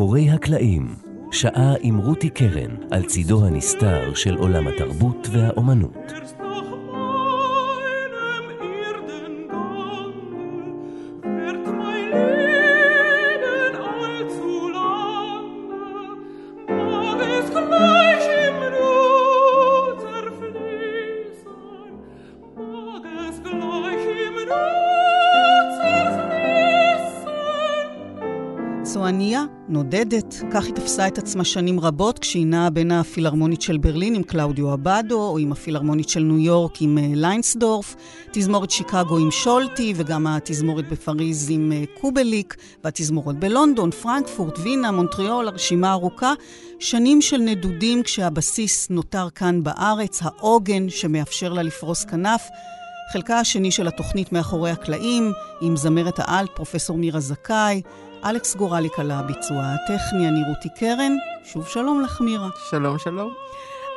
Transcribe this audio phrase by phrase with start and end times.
[0.00, 0.94] מאחורי הקלעים,
[1.32, 6.19] שעה עם רותי קרן על צידו הנסתר של עולם התרבות והאומנות.
[30.52, 34.74] כך היא תפסה את עצמה שנים רבות כשהיא נעה בין הפילהרמונית של ברלין עם קלאודיו
[34.74, 37.96] אבדו, או עם הפילהרמונית של ניו יורק עם אה, ליינסדורף,
[38.30, 45.48] תזמורת שיקגו עם שולטי, וגם התזמורת בפריז עם אה, קובליק, והתזמורת בלונדון, פרנקפורט, וינה, מונטריאול,
[45.48, 46.32] הרשימה ארוכה.
[46.78, 52.48] שנים של נדודים כשהבסיס נותר כאן בארץ, העוגן שמאפשר לה לפרוס כנף.
[53.12, 57.82] חלקה השני של התוכנית מאחורי הקלעים, עם זמרת העל, פרופסור מירה זכאי,
[58.24, 61.12] אלכס גורליק על הביצוע הטכני, אני רותי קרן.
[61.44, 62.48] שוב שלום לך, מירה.
[62.70, 63.32] שלום, שלום.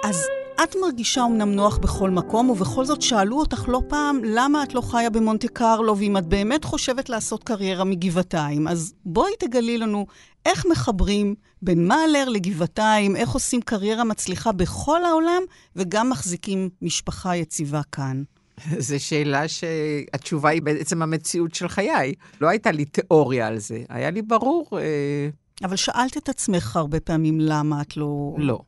[0.04, 0.26] אז
[0.64, 4.82] את מרגישה אמנם נוח בכל מקום, ובכל זאת שאלו אותך לא פעם למה את לא
[4.82, 8.68] חיה במונטה קרלו, ואם את באמת חושבת לעשות קריירה מגבעתיים.
[8.68, 10.06] אז בואי תגלי לנו
[10.46, 15.42] איך מחברים בין מאלר לגבעתיים, איך עושים קריירה מצליחה בכל העולם,
[15.76, 18.24] וגם מחזיקים משפחה יציבה כאן.
[18.88, 22.14] זו שאלה שהתשובה היא בעצם המציאות של חיי.
[22.41, 24.68] לא הייתה לי תיאוריה על זה, היה לי ברור.
[24.80, 25.30] אה,
[25.64, 28.36] אבל שאלת את עצמך הרבה פעמים למה את לא...
[28.38, 28.59] לא,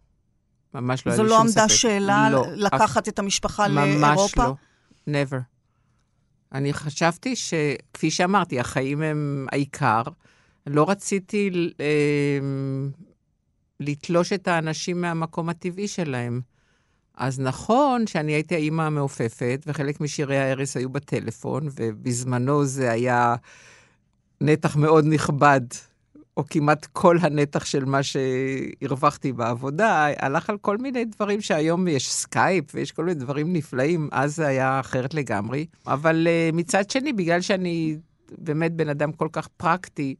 [0.73, 1.47] ממש לא היה לי שום ספק.
[1.47, 3.13] זו לא עמדה שאלה לא, לקחת אף...
[3.13, 4.47] את המשפחה ממש לאירופה?
[4.47, 4.57] ממש
[5.07, 5.41] לא, never.
[6.51, 10.01] אני חשבתי שכפי שאמרתי, החיים הם העיקר.
[10.67, 12.39] לא רציתי אה,
[13.79, 16.41] לתלוש את האנשים מהמקום הטבעי שלהם.
[17.17, 23.35] אז נכון שאני הייתי האימא המעופפת, וחלק משירי ההרס היו בטלפון, ובזמנו זה היה
[24.41, 25.61] נתח מאוד נכבד,
[26.37, 32.11] או כמעט כל הנתח של מה שהרווחתי בעבודה, הלך על כל מיני דברים שהיום יש
[32.11, 35.65] סקייפ ויש כל מיני דברים נפלאים, אז זה היה אחרת לגמרי.
[35.87, 37.97] אבל uh, מצד שני, בגלל שאני
[38.37, 40.15] באמת בן אדם כל כך פרקטי,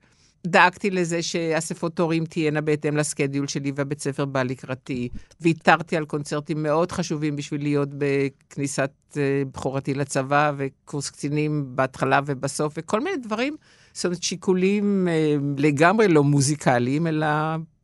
[0.45, 5.09] דאגתי לזה שאספות הורים תהיינה בהתאם לסקדיול שלי והבית ספר בא לקראתי.
[5.41, 9.15] ויתרתי על קונצרטים מאוד חשובים בשביל להיות בכניסת uh,
[9.53, 13.55] בכורתי לצבא וקורס קצינים בהתחלה ובסוף, וכל מיני דברים,
[13.93, 17.27] זאת אומרת, שיקולים uh, לגמרי לא מוזיקליים, אלא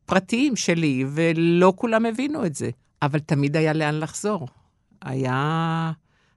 [0.06, 2.70] פרטיים שלי, ולא כולם הבינו את זה.
[3.02, 4.48] אבל תמיד היה לאן לחזור.
[5.02, 5.92] היה...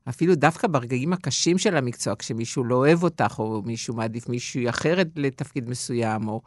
[0.10, 5.08] אפילו דווקא ברגעים הקשים של המקצוע, כשמישהו לא אוהב אותך, או מישהו מעדיף מישהי אחרת
[5.16, 6.42] לתפקיד מסוים, או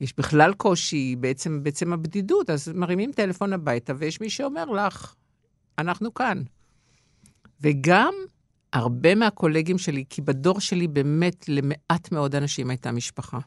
[0.00, 5.14] יש בכלל קושי בעצם, בעצם הבדידות, אז מרימים טלפון הביתה, ויש מי שאומר לך,
[5.78, 6.42] אנחנו כאן.
[7.60, 8.14] וגם
[8.72, 13.38] הרבה מהקולגים שלי, כי בדור שלי באמת למעט מאוד אנשים הייתה משפחה.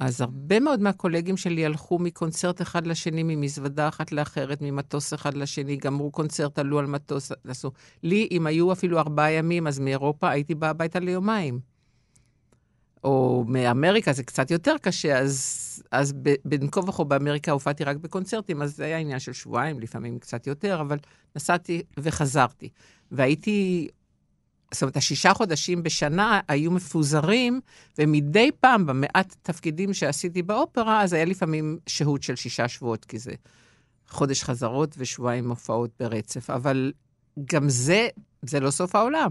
[0.00, 5.76] אז הרבה מאוד מהקולגים שלי הלכו מקונצרט אחד לשני, ממזוודה אחת לאחרת, ממטוס אחד לשני,
[5.76, 7.70] גמרו קונצרט, עלו על מטוס, עשו.
[8.02, 11.60] לי, אם היו אפילו ארבעה ימים, אז מאירופה הייתי באה הביתה ליומיים.
[13.04, 16.12] או מאמריקה זה קצת יותר קשה, אז, אז
[16.44, 20.46] בין כה וכה באמריקה הופעתי רק בקונצרטים, אז זה היה עניין של שבועיים, לפעמים קצת
[20.46, 20.98] יותר, אבל
[21.36, 22.68] נסעתי וחזרתי.
[23.10, 23.88] והייתי
[24.74, 27.60] זאת אומרת, השישה חודשים בשנה היו מפוזרים,
[27.98, 33.32] ומדי פעם, במעט תפקידים שעשיתי באופרה, אז היה לפעמים שהות של שישה שבועות, כי זה
[34.08, 36.50] חודש חזרות ושבועיים הופעות ברצף.
[36.50, 36.92] אבל
[37.52, 38.08] גם זה,
[38.42, 39.30] זה לא סוף העולם.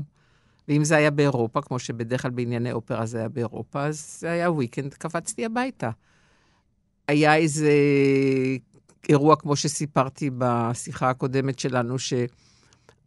[0.67, 4.51] ואם זה היה באירופה, כמו שבדרך כלל בענייני אופרה זה היה באירופה, אז זה היה
[4.51, 5.89] וויקנד, קפצתי הביתה.
[7.07, 7.71] היה איזה
[9.09, 12.13] אירוע, כמו שסיפרתי בשיחה הקודמת שלנו, ש...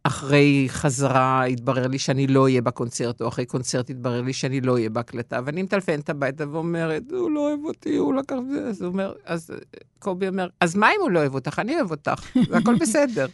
[0.02, 4.72] אחרי חזרה התברר לי שאני לא אהיה בקונצרט, או אחרי קונצרט התברר לי שאני לא
[4.72, 8.82] אהיה בהקלטה, ואני מטלפנת הביתה ואומרת, הוא לא אוהב אותי, הוא לקח את זה, אז
[8.82, 9.50] הוא אומר, אז
[9.98, 11.58] קובי אומר, אז מה אם הוא לא אוהב אותך?
[11.58, 13.26] אני אוהב אותך, והכל בסדר.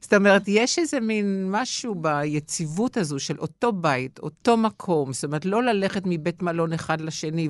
[0.00, 5.44] זאת אומרת, יש איזה מין משהו ביציבות הזו של אותו בית, אותו מקום, זאת אומרת,
[5.44, 7.48] לא ללכת מבית מלון אחד לשני,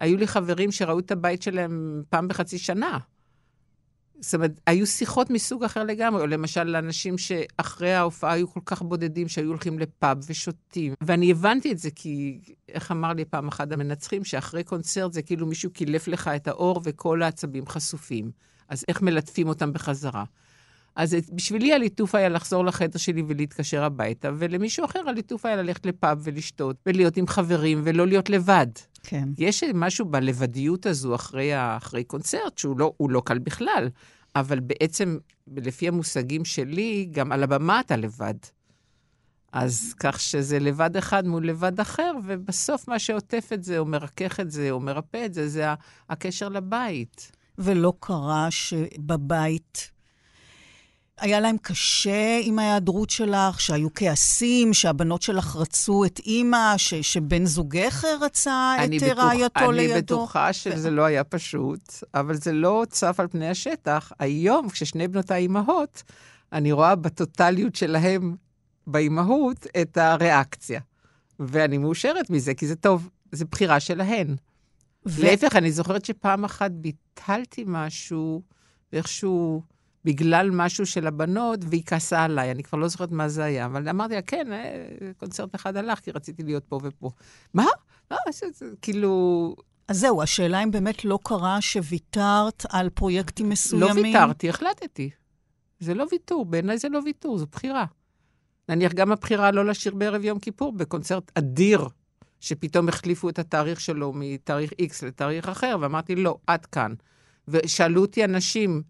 [0.00, 2.98] והיו לי חברים שראו את הבית שלהם פעם בחצי שנה.
[4.22, 8.82] זאת אומרת, היו שיחות מסוג אחר לגמרי, או למשל לאנשים שאחרי ההופעה היו כל כך
[8.82, 10.94] בודדים, שהיו הולכים לפאב ושותים.
[11.00, 12.38] ואני הבנתי את זה כי,
[12.68, 16.80] איך אמר לי פעם אחד המנצחים, שאחרי קונצרט זה כאילו מישהו קילף לך את האור
[16.84, 18.30] וכל העצבים חשופים.
[18.68, 20.24] אז איך מלטפים אותם בחזרה?
[20.96, 26.20] אז בשבילי הליטוף היה לחזור לחדר שלי ולהתקשר הביתה, ולמישהו אחר הליטוף היה ללכת לפאב
[26.22, 28.66] ולשתות, ולהיות עם חברים, ולא להיות לבד.
[29.02, 29.28] כן.
[29.38, 33.88] יש משהו בלבדיות הזו אחרי, אחרי קונצרט, שהוא לא, לא קל בכלל,
[34.36, 35.18] אבל בעצם,
[35.56, 38.34] לפי המושגים שלי, גם על הבמה אתה לבד.
[39.52, 44.40] אז כך שזה לבד אחד מול לבד אחר, ובסוף מה שעוטף את זה, או מרכך
[44.40, 45.64] את זה, או מרפא את זה, זה
[46.08, 47.32] הקשר לבית.
[47.58, 49.90] ולא קרה שבבית
[51.18, 57.46] היה להם קשה עם ההיעדרות שלך, שהיו כעסים, שהבנות שלך רצו את אימא, ש, שבן
[57.46, 59.92] זוגך רצה את בטוח, רעייתו אני לידו?
[59.92, 64.12] אני בטוחה שזה לא היה פשוט, אבל זה לא צף על פני השטח.
[64.18, 66.02] היום, כששני בנותיי אימהות,
[66.52, 68.36] אני רואה בטוטליות שלהם,
[68.86, 70.80] באימהות, את הריאקציה.
[71.40, 74.36] ואני מאושרת מזה, כי זה טוב, זו בחירה שלהן.
[75.06, 75.22] ו...
[75.22, 78.42] להפך, אני זוכרת שפעם אחת ביטלתי משהו,
[78.92, 79.71] ואיכשהו...
[80.04, 83.88] בגלל משהו של הבנות, והיא כעסה עליי, אני כבר לא זוכרת מה זה היה, אבל
[83.88, 87.10] אמרתי לה, כן, אה, קונצרט אחד הלך, כי רציתי להיות פה ופה.
[87.54, 87.66] מה?
[88.10, 88.16] מה?
[88.30, 89.54] זה, כאילו...
[89.88, 93.96] אז זהו, השאלה אם באמת לא קרה שוויתרת על פרויקטים מסוימים.
[93.96, 95.10] לא ויתרתי, החלטתי.
[95.80, 97.84] זה לא ויתור, בעיניי זה לא ויתור, זו בחירה.
[98.68, 101.88] נניח גם הבחירה לא לשיר בערב יום כיפור, בקונצרט אדיר,
[102.40, 106.94] שפתאום החליפו את התאריך שלו מתאריך X לתאריך אחר, ואמרתי, לא, עד כאן.
[107.48, 108.82] ושאלו אותי אנשים,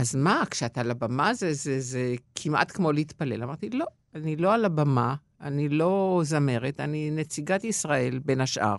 [0.00, 3.42] אז מה, כשאתה על הבמה זה, זה, זה כמעט כמו להתפלל.
[3.42, 8.76] אמרתי, לא, אני לא על הבמה, אני לא זמרת, אני נציגת ישראל בין השאר,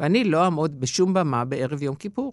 [0.00, 2.32] ואני לא אעמוד בשום במה בערב יום כיפור.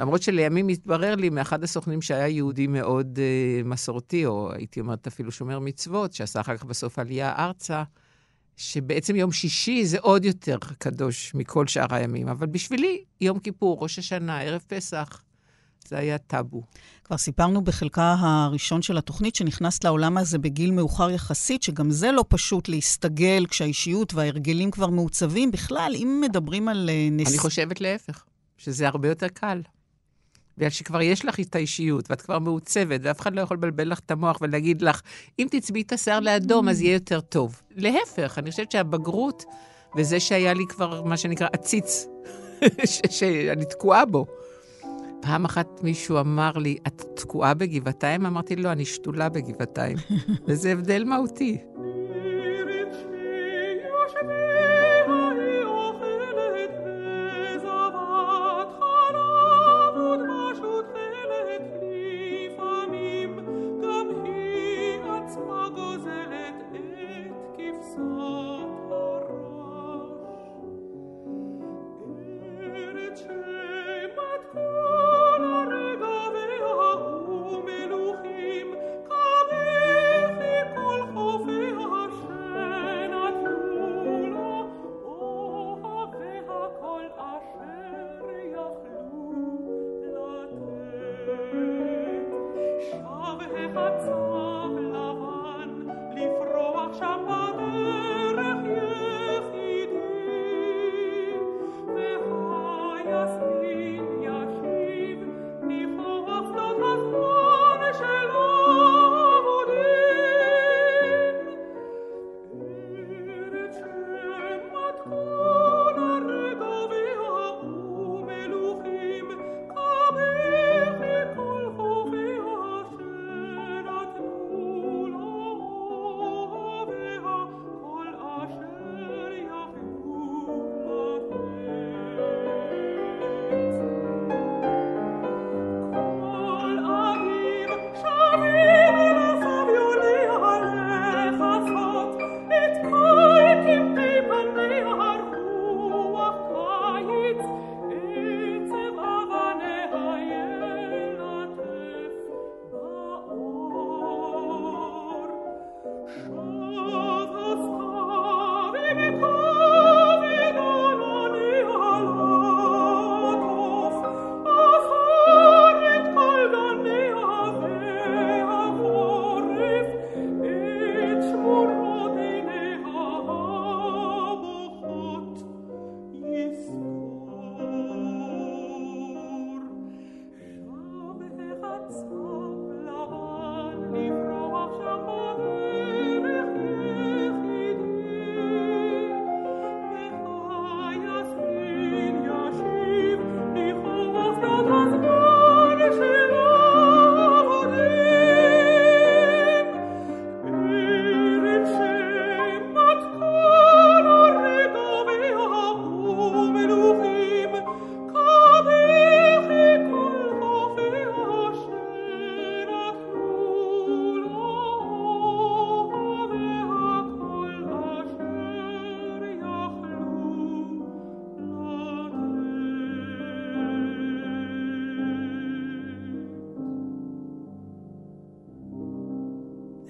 [0.00, 5.32] למרות שלימים התברר לי מאחד הסוכנים שהיה יהודי מאוד uh, מסורתי, או הייתי אומרת אפילו
[5.32, 7.82] שומר מצוות, שעשה אחר כך בסוף עלייה ארצה,
[8.56, 12.28] שבעצם יום שישי זה עוד יותר קדוש מכל שאר הימים.
[12.28, 15.23] אבל בשבילי, יום כיפור, ראש השנה, ערב פסח,
[15.88, 16.62] זה היה טאבו.
[17.04, 22.24] כבר סיפרנו בחלקה הראשון של התוכנית שנכנסת לעולם הזה בגיל מאוחר יחסית, שגם זה לא
[22.28, 25.50] פשוט להסתגל כשהאישיות וההרגלים כבר מעוצבים.
[25.50, 27.28] בכלל, אם מדברים על אה, נס...
[27.28, 28.24] אני חושבת להפך,
[28.58, 29.60] שזה הרבה יותר קל.
[30.58, 33.98] בגלל שכבר יש לך את האישיות, ואת כבר מעוצבת, ואף אחד לא יכול לבלבל לך
[33.98, 35.00] את המוח ולהגיד לך,
[35.38, 37.62] אם תצביעי את השיער לאדום, אז יהיה יותר טוב.
[37.76, 39.44] להפך, אני חושבת שהבגרות,
[39.96, 42.06] וזה שהיה לי כבר, מה שנקרא, עציץ,
[43.10, 44.26] שאני תקועה בו,
[45.24, 48.26] פעם אחת מישהו אמר לי, את תקועה בגבעתיים?
[48.26, 49.96] אמרתי לו, לא, אני שתולה בגבעתיים.
[50.48, 51.58] וזה הבדל מהותי.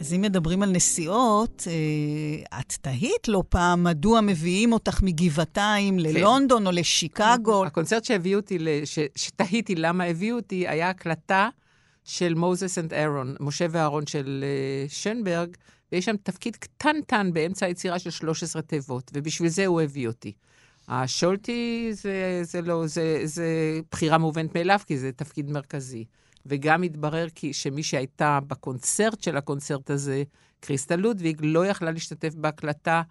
[0.00, 6.02] אז אם מדברים על נסיעות, אה, את תהית לא פעם מדוע מביאים אותך מגבעתיים כן.
[6.02, 7.66] ללונדון או לשיקגו.
[7.66, 11.48] הקונצרט שהביאו אותי, ש, שתהיתי למה הביאו אותי, היה הקלטה
[12.04, 14.44] של מוזס אנד אהרון, משה ואהרון של
[14.88, 15.56] uh, שנברג,
[15.92, 20.32] ויש שם תפקיד קטנטן באמצע היצירה של 13 תיבות, ובשביל זה הוא הביא אותי.
[20.88, 26.04] השולטי זה, זה לא, זה, זה בחירה מובנת מאליו, כי זה תפקיד מרכזי.
[26.46, 30.22] וגם התברר כי שמי שהייתה בקונצרט של הקונצרט הזה,
[30.60, 33.02] קריסטל לודוויג, לא יכלה להשתתף בהקלטה,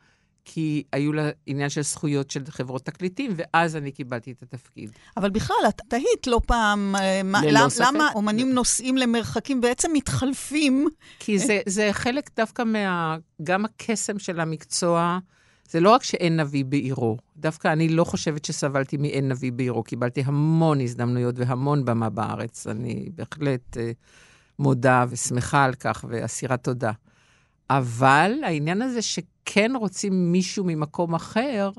[0.46, 4.92] כי היו לה עניין של זכויות של חברות תקליטים, ואז אני קיבלתי את התפקיד.
[5.18, 7.86] אבל בכלל, את תהית לא פעם, אה, ללא ספק.
[7.88, 10.88] למה אומנים נוסעים למרחקים בעצם מתחלפים?
[11.20, 13.18] כי זה, זה חלק דווקא מה...
[13.44, 15.20] גם הקסם של המקצוע.
[15.70, 20.24] זה לא רק שאין נביא בעירו, דווקא אני לא חושבת שסבלתי מאין נביא בעירו, קיבלתי
[20.25, 22.67] המון הזדמנויות והמון במה בארץ.
[22.67, 23.91] אני בהחלט אה,
[24.60, 26.91] מודה ושמחה על כך ואסירת תודה.
[27.70, 31.70] אבל העניין הזה שכן רוצים מישהו ממקום אחר,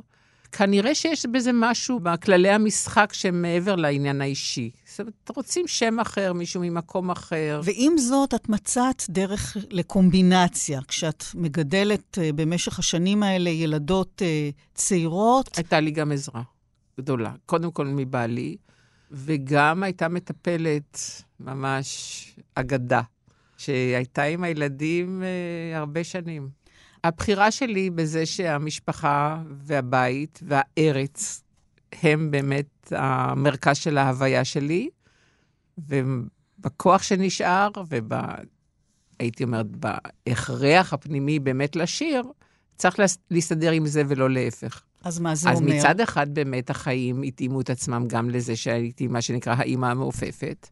[0.56, 4.70] כנראה שיש בזה משהו בכללי המשחק שהם מעבר לעניין האישי.
[4.84, 7.60] זאת אומרת, רוצים שם אחר, מישהו ממקום אחר.
[7.64, 10.80] ועם זאת, את מצאת דרך לקומבינציה.
[10.88, 15.56] כשאת מגדלת uh, במשך השנים האלה ילדות uh, צעירות...
[15.56, 16.42] הייתה לי גם עזרה
[17.00, 17.32] גדולה.
[17.46, 18.56] קודם כל מבעלי,
[19.10, 20.98] וגם הייתה מטפלת,
[21.40, 23.02] ממש אגדה,
[23.56, 26.63] שהייתה עם הילדים uh, הרבה שנים.
[27.04, 31.42] הבחירה שלי בזה שהמשפחה והבית והארץ
[32.02, 34.88] הם באמת המרכז של ההוויה שלי,
[35.78, 37.70] ובכוח שנשאר,
[39.18, 42.22] והייתי אומרת, בהכרח הפנימי באמת לשיר,
[42.76, 42.96] צריך
[43.30, 44.82] להסתדר עם זה ולא להפך.
[45.04, 45.72] אז מה זה אז אומר?
[45.72, 50.68] אז מצד אחד באמת החיים התאימו את עצמם גם לזה שהייתי מה שנקרא האימא המעופפת.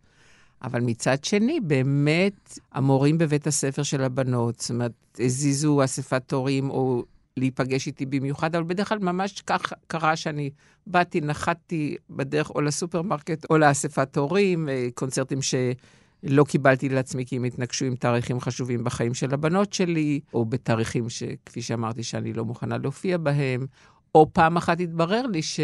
[0.62, 7.04] אבל מצד שני, באמת, המורים בבית הספר של הבנות, זאת אומרת, הזיזו אספת הורים או
[7.36, 10.50] להיפגש איתי במיוחד, אבל בדרך כלל ממש כך קרה שאני
[10.86, 17.44] באתי, נחתתי בדרך או לסופרמרקט או לאספת הורים, אה, קונצרטים שלא קיבלתי לעצמי כי הם
[17.44, 22.78] התנגשו עם תאריכים חשובים בחיים של הבנות שלי, או בתאריכים שכפי שאמרתי שאני לא מוכנה
[22.78, 23.66] להופיע בהם,
[24.14, 25.60] או פעם אחת התברר לי ש...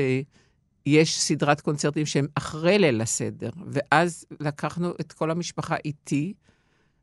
[0.88, 6.34] יש סדרת קונצרטים שהם אחרי ליל הסדר, ואז לקחנו את כל המשפחה איתי.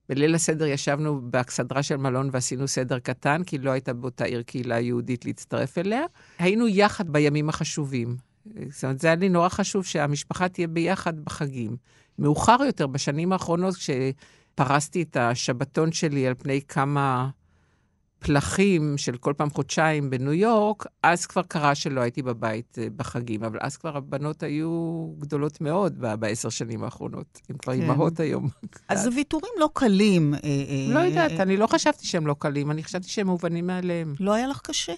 [0.09, 4.79] בליל הסדר ישבנו באכסדרה של מלון ועשינו סדר קטן, כי לא הייתה באותה עיר קהילה
[4.79, 6.01] יהודית להצטרף אליה.
[6.39, 8.17] היינו יחד בימים החשובים.
[8.69, 11.77] זאת אומרת, זה היה לי נורא חשוב שהמשפחה תהיה ביחד בחגים.
[12.19, 17.29] מאוחר יותר, בשנים האחרונות, כשפרסתי את השבתון שלי על פני כמה
[18.19, 23.43] פלחים של כל פעם חודשיים בניו יורק, אז כבר קרה שלא הייתי בבית אה, בחגים,
[23.43, 27.41] אבל אז כבר הבנות היו גדולות מאוד בעשר שנים האחרונות.
[27.49, 27.81] הן כבר כן.
[27.81, 28.49] אימהות היום.
[28.89, 30.33] אז ויתורים לא קלים.
[30.33, 34.13] אה, אה, לא יודעת, אני לא חשבתי שהם לא קלים, אני חשבתי שהם מובנים מאליהם.
[34.19, 34.93] לא היה לך קשה?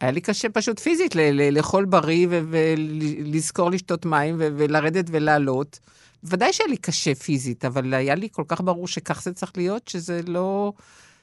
[0.00, 1.14] היה לי קשה פשוט פיזית,
[1.52, 5.78] לאכול בריא ולזכור לשתות מים ולרדת ולעלות.
[6.24, 9.88] ודאי שהיה לי קשה פיזית, אבל היה לי כל כך ברור שכך זה צריך להיות,
[9.88, 10.72] שזה לא...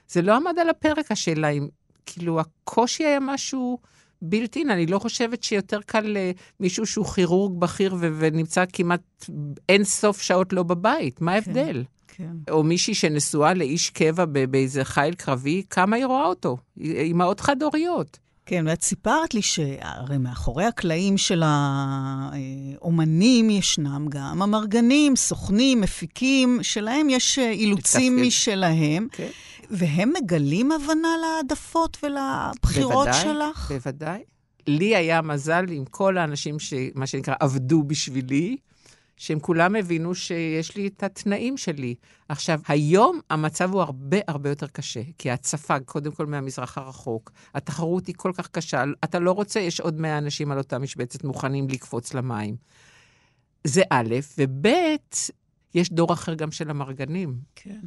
[0.09, 1.67] זה לא עמד על הפרק, השאלה אם,
[2.05, 3.77] כאילו, הקושי היה משהו
[4.21, 4.69] בלתי אין.
[4.69, 6.17] אני לא חושבת שיותר קל
[6.59, 9.25] למישהו שהוא כירורג בכיר ו- ונמצא כמעט
[9.69, 11.21] אין סוף שעות לא בבית.
[11.21, 11.83] מה כן, ההבדל?
[12.07, 12.53] כן, כן.
[12.53, 16.57] או מישהי שנשואה לאיש קבע באיזה חיל קרבי, כמה היא רואה אותו?
[16.79, 18.19] אימהות חד-הוריות.
[18.45, 27.09] כן, ואת סיפרת לי שהרי מאחורי הקלעים של האומנים ישנם גם המרגנים, סוכנים, מפיקים, שלהם
[27.09, 29.07] יש אילוצים משלהם.
[29.11, 29.27] כן.
[29.71, 33.71] והם מגלים הבנה להעדפות ולבחירות בוודאי, שלך?
[33.71, 34.24] בוודאי.
[34.67, 38.57] לי היה מזל עם כל האנשים שמה שנקרא עבדו בשבילי,
[39.17, 41.95] שהם כולם הבינו שיש לי את התנאים שלי.
[42.29, 48.07] עכשיו, היום המצב הוא הרבה הרבה יותר קשה, כי ההצפה, קודם כל מהמזרח הרחוק, התחרות
[48.07, 51.67] היא כל כך קשה, אתה לא רוצה, יש עוד 100 אנשים על אותה משבצת מוכנים
[51.69, 52.55] לקפוץ למים.
[53.63, 54.67] זה א', וב',
[55.75, 57.39] יש דור אחר גם של המרגנים.
[57.55, 57.79] כן.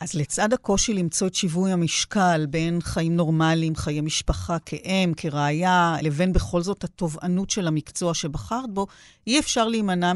[0.00, 6.32] אז לצד הקושי למצוא את שיווי המשקל בין חיים נורמליים, חיי משפחה כאם, כראיה, לבין
[6.32, 8.86] בכל זאת התובענות של המקצוע שבחרת בו,
[9.26, 10.12] אי אפשר להימנע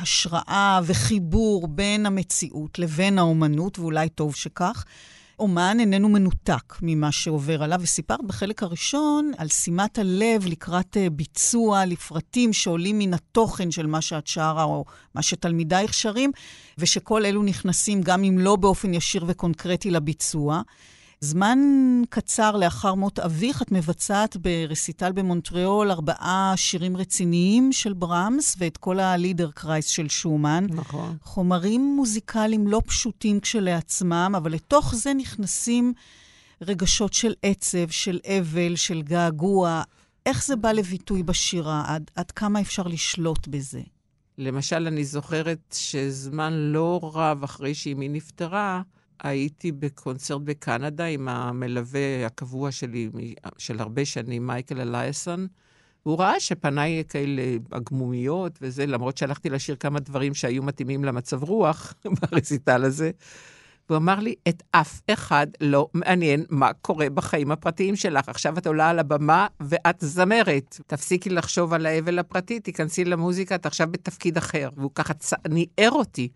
[0.00, 4.84] מהשראה וחיבור בין המציאות לבין האומנות, ואולי טוב שכך.
[5.38, 11.84] אומן איננו מנותק ממה שעובר עליו, וסיפרת בחלק הראשון על שימת הלב לקראת אה, ביצוע,
[11.84, 16.30] לפרטים שעולים מן התוכן של מה שאת שרה, או מה שתלמידייך שרים,
[16.78, 20.62] ושכל אלו נכנסים גם אם לא באופן ישיר וקונקרטי לביצוע.
[21.20, 21.58] זמן
[22.08, 29.00] קצר לאחר מות אביך, את מבצעת ברסיטל במונטריאול ארבעה שירים רציניים של ברמס ואת כל
[29.00, 30.66] הלידר קרייס של שומן.
[30.70, 31.16] נכון.
[31.22, 35.92] חומרים מוזיקליים לא פשוטים כשלעצמם, אבל לתוך זה נכנסים
[36.62, 39.82] רגשות של עצב, של אבל, של געגוע.
[40.26, 41.84] איך זה בא לביטוי בשירה?
[41.86, 43.80] עד, עד כמה אפשר לשלוט בזה?
[44.38, 48.82] למשל, אני זוכרת שזמן לא רב אחרי שאימי נפטרה,
[49.22, 53.10] הייתי בקונצרט בקנדה עם המלווה הקבוע שלי
[53.58, 55.46] של הרבה שנים, מייקל אלייסון.
[56.06, 57.42] והוא ראה שפניי כאלה
[57.72, 63.10] הגמומיות וזה, למרות שהלכתי לשיר כמה דברים שהיו מתאימים למצב רוח ברסיטל הזה.
[63.88, 68.28] והוא אמר לי, את אף אחד לא מעניין מה קורה בחיים הפרטיים שלך.
[68.28, 70.80] עכשיו את עולה על הבמה ואת זמרת.
[70.86, 74.68] תפסיקי לחשוב על האבל הפרטי, תיכנסי למוזיקה, את עכשיו בתפקיד אחר.
[74.76, 75.32] והוא ככה צ...
[75.48, 76.28] ניער אותי,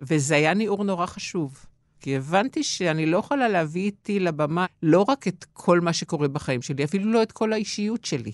[0.00, 1.66] וזה היה ניעור נורא חשוב.
[2.02, 6.62] כי הבנתי שאני לא יכולה להביא איתי לבמה לא רק את כל מה שקורה בחיים
[6.62, 8.32] שלי, אפילו לא את כל האישיות שלי.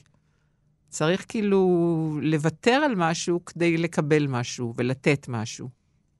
[0.88, 5.68] צריך כאילו לוותר על משהו כדי לקבל משהו ולתת משהו.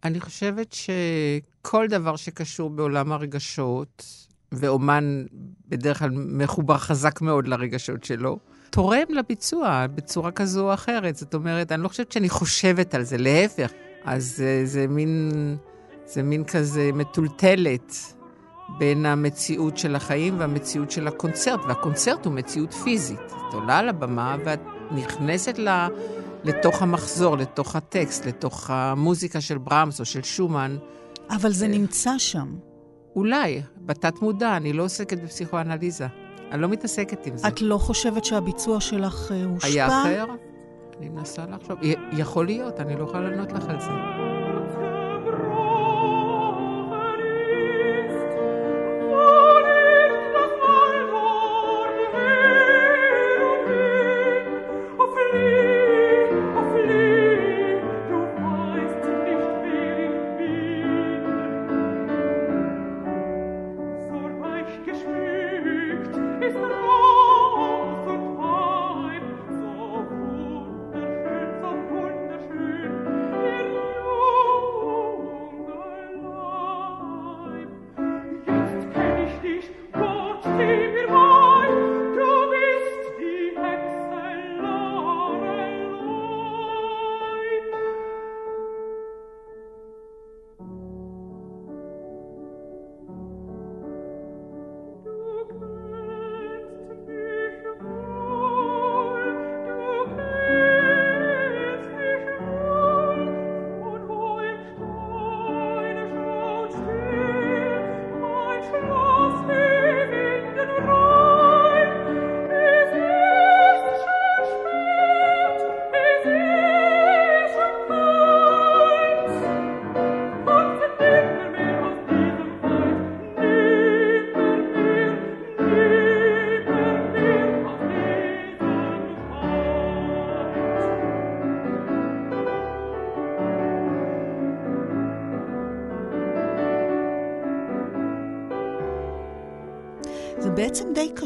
[0.05, 4.05] אני חושבת שכל דבר שקשור בעולם הרגשות,
[4.52, 5.25] ואומן
[5.69, 8.38] בדרך כלל מחובר חזק מאוד לרגשות שלו,
[8.71, 11.17] תורם לביצוע בצורה כזו או אחרת.
[11.17, 13.73] זאת אומרת, אני לא חושבת שאני חושבת על זה, להפך.
[14.05, 15.33] אז זה, זה מין,
[16.09, 17.95] זה מין כזה מטולטלת
[18.79, 23.21] בין המציאות של החיים והמציאות של הקונצרט, והקונצרט הוא מציאות פיזית.
[23.49, 25.68] את עולה על הבמה ואת נכנסת ל...
[26.44, 30.77] לתוך המחזור, לתוך הטקסט, לתוך המוזיקה של ברמס או של שומן.
[31.31, 32.55] אבל זה נמצא שם.
[33.16, 36.07] אולי, בתת מודע, אני לא עוסקת בפסיכואנליזה.
[36.51, 37.49] אני לא מתעסקת עם זה.
[37.49, 39.68] את לא חושבת שהביצוע שלך אה, הושפע?
[39.68, 40.25] היה אחר?
[40.99, 41.79] אני מנסה לחשוב.
[42.12, 44.38] יכול להיות, אני לא יכולה לענות לך על זה.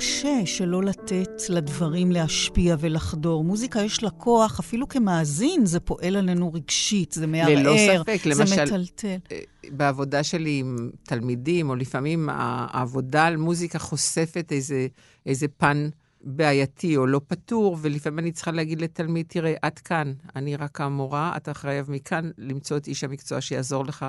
[0.03, 3.45] קשה שלא לתת לדברים להשפיע ולחדור.
[3.45, 8.31] מוזיקה יש לה כוח, אפילו כמאזין זה פועל עלינו רגשית, זה מערער, ללא ספק, זה
[8.31, 9.17] למשל, מטלטל.
[9.33, 9.39] אה,
[9.71, 14.87] בעבודה שלי עם תלמידים, או לפעמים העבודה על מוזיקה חושפת איזה,
[15.27, 15.89] איזה פן
[16.21, 21.33] בעייתי או לא פתור, ולפעמים אני צריכה להגיד לתלמיד, תראה, עד כאן, אני רק המורה,
[21.37, 24.07] אתה חייב מכאן למצוא את איש המקצוע שיעזור לך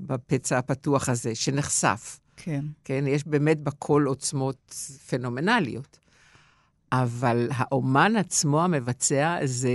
[0.00, 2.18] בפצע הפתוח הזה, שנחשף.
[2.38, 2.64] כן.
[2.84, 4.74] כן, יש באמת בכל עוצמות
[5.06, 5.98] פנומנליות.
[6.92, 9.70] אבל האומן עצמו, המבצע, זה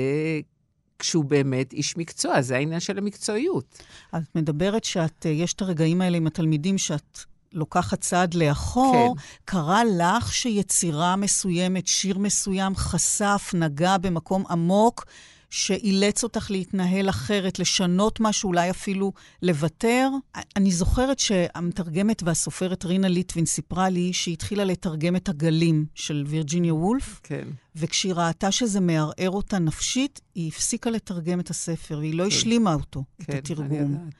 [1.00, 3.84] כשהוא באמת איש מקצוע, זה העניין של המקצועיות.
[4.16, 7.20] את מדברת שאת, אה, יש את הרגעים האלה עם התלמידים שאת
[7.54, 9.16] לוקחת צעד לאחור.
[9.18, 9.22] כן.
[9.46, 15.06] קרה לך שיצירה מסוימת, שיר מסוים, חשף, נגע במקום עמוק,
[15.54, 20.10] שאילץ אותך להתנהל אחרת, לשנות משהו, אולי אפילו לוותר.
[20.56, 26.74] אני זוכרת שהמתרגמת והסופרת רינה ליטווין סיפרה לי שהיא התחילה לתרגם את הגלים של וירג'יניה
[26.74, 27.48] וולף, כן.
[27.76, 32.28] וכשהיא ראתה שזה מערער אותה נפשית, היא הפסיקה לתרגם את הספר, והיא לא כן.
[32.28, 33.66] השלימה אותו, כן, את התרגום.
[33.72, 34.14] אני יודעת.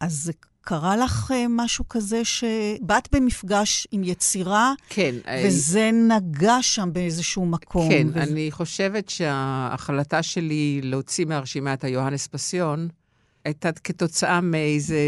[0.00, 0.32] אז זה
[0.64, 5.14] קרה לך uh, משהו כזה שבאת במפגש עם יצירה, כן.
[5.46, 6.12] וזה I...
[6.12, 7.88] נגע שם באיזשהו מקום?
[7.88, 8.22] כן, וזה...
[8.22, 12.88] אני חושבת שההחלטה שלי להוציא מהרשימה את היוהנס פסיון,
[13.44, 14.98] הייתה כתוצאה מאיזה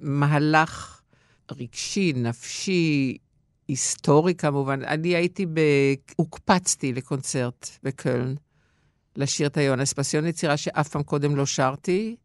[0.00, 1.00] מהלך
[1.50, 3.16] רגשי, נפשי,
[3.68, 4.84] היסטורי כמובן.
[4.84, 5.60] אני הייתי ב...
[6.16, 8.36] הוקפצתי לקונצרט בקöln,
[9.16, 12.16] לשיר את היונס פסיון, יצירה שאף פעם קודם לא שרתי,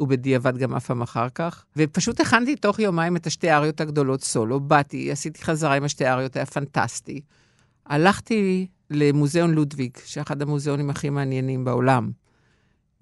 [0.00, 1.64] ובדיעבד גם אף פעם אחר כך.
[1.76, 6.36] ופשוט הכנתי תוך יומיים את השתי האריות הגדולות סולו, באתי, עשיתי חזרה עם השתי האריות,
[6.36, 7.20] היה פנטסטי.
[7.86, 12.10] הלכתי למוזיאון לודוויג, שאחד המוזיאונים הכי מעניינים בעולם.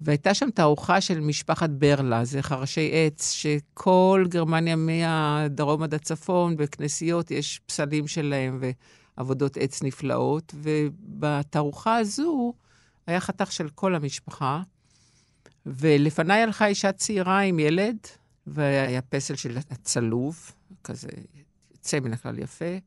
[0.01, 7.31] והייתה שם תערוכה של משפחת ברלה, זה חרשי עץ, שכל גרמניה מהדרום עד הצפון, בכנסיות
[7.31, 8.61] יש פסלים שלהם
[9.17, 12.53] ועבודות עץ נפלאות, ובתערוכה הזו
[13.07, 14.61] היה חתך של כל המשפחה,
[15.65, 17.97] ולפניי הלכה אישה צעירה עם ילד,
[18.47, 20.51] והיה פסל של הצלוב,
[20.83, 21.09] כזה
[21.71, 22.77] יוצא מן הכלל יפה,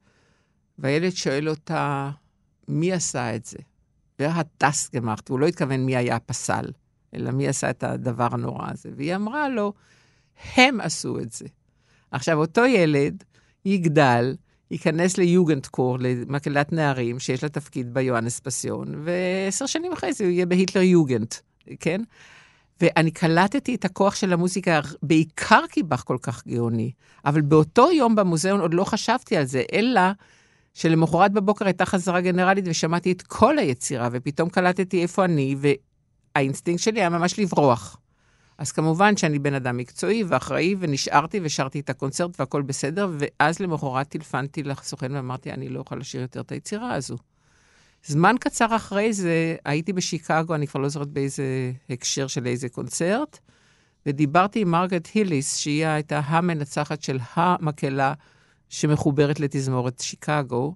[0.79, 2.11] והילד שואל אותה,
[2.69, 3.59] מי עשה את זה?
[4.19, 6.65] והטס גמרתי, הוא לא התכוון מי היה הפסל.
[7.15, 8.91] אלא מי עשה את הדבר הנורא הזה.
[8.97, 9.73] והיא אמרה לו,
[10.57, 11.47] הם עשו את זה.
[12.11, 13.25] עכשיו, אותו ילד
[13.65, 14.37] יגדל,
[14.71, 20.47] ייכנס ליוגנדקור, למקהלת נערים, שיש לה תפקיד ביואנס פסיון, ועשר שנים אחרי זה הוא יהיה
[20.47, 21.35] בהיטלר יוגנד,
[21.81, 22.01] כן?
[22.81, 26.93] ואני קלטתי את הכוח של המוזיקה, בעיקר כי באך כל כך גאוני.
[27.25, 30.01] אבל באותו יום במוזיאון עוד לא חשבתי על זה, אלא
[30.75, 35.57] שלמחרת בבוקר הייתה חזרה גנרלית ושמעתי את כל היצירה, ופתאום קלטתי איפה אני,
[36.37, 37.97] האינסטינקט שלי היה ממש לברוח.
[38.59, 44.09] אז כמובן שאני בן אדם מקצועי ואחראי, ונשארתי ושרתי את הקונצרט והכל בסדר, ואז למחרת
[44.09, 47.17] טלפנתי לסוכן ואמרתי, אני לא יכולה לשיר יותר את היצירה הזו.
[48.07, 53.39] זמן קצר אחרי זה, הייתי בשיקגו, אני כבר לא זוכרת באיזה הקשר של איזה קונצרט,
[54.07, 58.15] ודיברתי עם מרגרט היליס, שהיא הייתה המנצחת של המקהלה
[58.69, 60.75] שמחוברת לתזמורת שיקגו,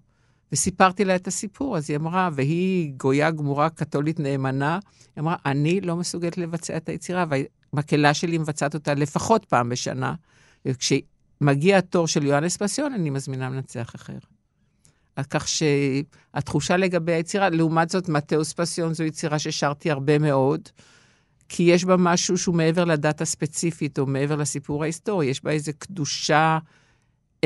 [0.53, 4.79] וסיפרתי לה את הסיפור, אז היא אמרה, והיא גויה גמורה קתולית נאמנה,
[5.17, 10.15] היא אמרה, אני לא מסוגלת לבצע את היצירה, והמקהלה שלי מבצעת אותה לפחות פעם בשנה,
[10.67, 14.19] וכשמגיע התור של יואנס פסיון, אני מזמינה מנצח אחר.
[15.23, 20.69] כך שהתחושה לגבי היצירה, לעומת זאת, מתאוס פסיון זו יצירה ששרתי הרבה מאוד,
[21.49, 25.73] כי יש בה משהו שהוא מעבר לדת הספציפית, או מעבר לסיפור ההיסטורי, יש בה איזו
[25.79, 26.59] קדושה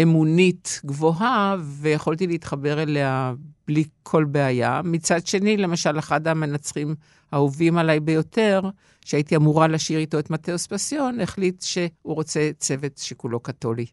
[0.03, 3.33] אמונית גבוהה, ויכולתי להתחבר אליה
[3.71, 4.81] בלי כל בעיה.
[4.85, 6.95] מצד שני, למשל, אחד המנצחים
[7.33, 8.61] האהובים עליי ביותר,
[9.05, 13.87] שהייתי אמורה לשיר איתו את מתאוס פסיון, החליט שהוא רוצה צוות שכולו קתולי.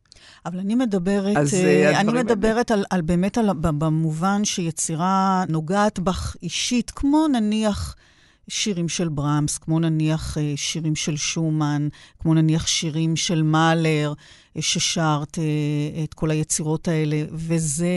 [0.46, 6.36] אבל אני מדברת, אז, uh, אני מדברת על, על באמת על, במובן שיצירה נוגעת בך
[6.44, 7.96] אישית, כמו נניח...
[8.50, 11.88] שירים של ברמס, כמו נניח אה, שירים של שומן,
[12.20, 14.14] כמו נניח שירים של מאלר,
[14.60, 17.88] ששרת אה, את כל היצירות האלה, וזה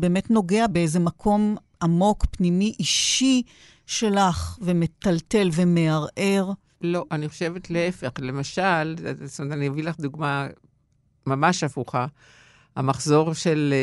[0.00, 3.42] באמת נוגע באיזה מקום עמוק, פנימי, אישי
[3.86, 6.52] שלך, ומטלטל ומערער.
[6.80, 8.10] לא, אני חושבת להפך.
[8.18, 10.46] למשל, זאת אומרת, אני אביא לך דוגמה
[11.26, 12.06] ממש הפוכה.
[12.76, 13.74] המחזור של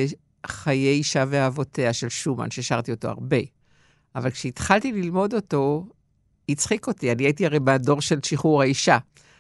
[0.48, 3.38] חיי אישה ואבותיה של שומן, ששרתי אותו הרבה.
[4.16, 5.86] אבל כשהתחלתי ללמוד אותו,
[6.50, 7.12] הצחיק אותי.
[7.12, 8.98] אני הייתי הרי בדור של שחרור האישה.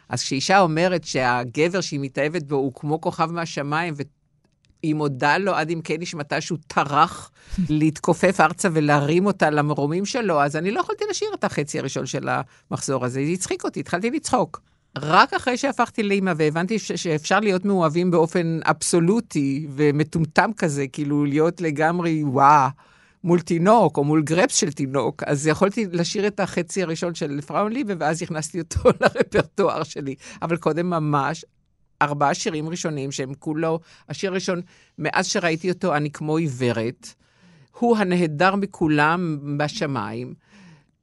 [0.09, 5.71] אז כשאישה אומרת שהגבר שהיא מתאהבת בו הוא כמו כוכב מהשמיים, והיא מודה לו עד
[5.71, 7.31] עמקי נשמתה שהוא טרח
[7.69, 12.29] להתכופף ארצה ולהרים אותה למרומים שלו, אז אני לא יכולתי לשיר את החצי הראשון של
[12.71, 13.25] המחזור הזה.
[13.25, 14.61] זה הצחיק אותי, התחלתי לצחוק.
[14.97, 21.61] רק אחרי שהפכתי לאימא והבנתי ש- שאפשר להיות מאוהבים באופן אבסולוטי ומטומטם כזה, כאילו להיות
[21.61, 22.69] לגמרי וואו.
[23.23, 27.71] מול תינוק, או מול גרפס של תינוק, אז יכולתי לשיר את החצי הראשון של פראון
[27.71, 30.15] ליבה, ואז הכנסתי אותו לרפרטואר שלי.
[30.41, 31.45] אבל קודם ממש,
[32.01, 34.61] ארבעה שירים ראשונים שהם כולו, השיר הראשון,
[34.97, 37.13] מאז שראיתי אותו, אני כמו עיוורת.
[37.79, 40.33] הוא הנהדר מכולם בשמיים.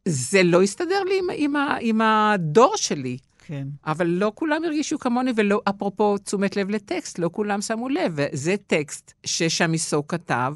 [0.09, 3.17] זה לא הסתדר לי עם, עם, עם הדור שלי.
[3.47, 3.69] כן.
[3.87, 8.17] אבל לא כולם הרגישו כמוני, ולא, אפרופו תשומת לב לטקסט, לא כולם שמו לב.
[8.33, 10.55] זה טקסט ששמיסו כתב,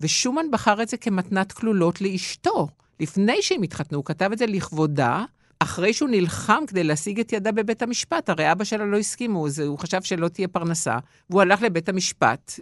[0.00, 2.68] ושומן בחר את זה כמתנת כלולות לאשתו.
[3.00, 5.24] לפני שהם התחתנו, הוא כתב את זה לכבודה,
[5.58, 8.28] אחרי שהוא נלחם כדי להשיג את ידה בבית המשפט.
[8.28, 10.98] הרי אבא שלה לא הסכימו, הוא חשב שלא תהיה פרנסה,
[11.30, 12.60] והוא הלך לבית המשפט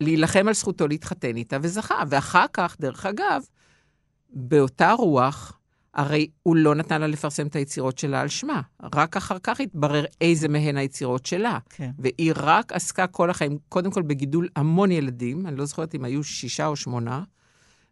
[0.00, 2.02] להילחם על זכותו להתחתן איתה, וזכה.
[2.08, 3.42] ואחר כך, דרך אגב,
[4.30, 5.58] באותה רוח,
[5.94, 8.60] הרי הוא לא נתן לה לפרסם את היצירות שלה על שמה.
[8.94, 11.58] רק אחר כך התברר איזה מהן היצירות שלה.
[11.68, 11.90] כן.
[11.98, 16.24] והיא רק עסקה כל החיים, קודם כל בגידול המון ילדים, אני לא זוכרת אם היו
[16.24, 17.22] שישה או שמונה,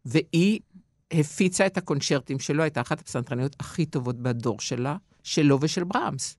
[0.05, 0.61] והיא
[1.13, 6.37] הפיצה את הקונצ'רטים שלו, הייתה אחת הפסנתרניות הכי טובות בדור שלה, שלו ושל ברמס.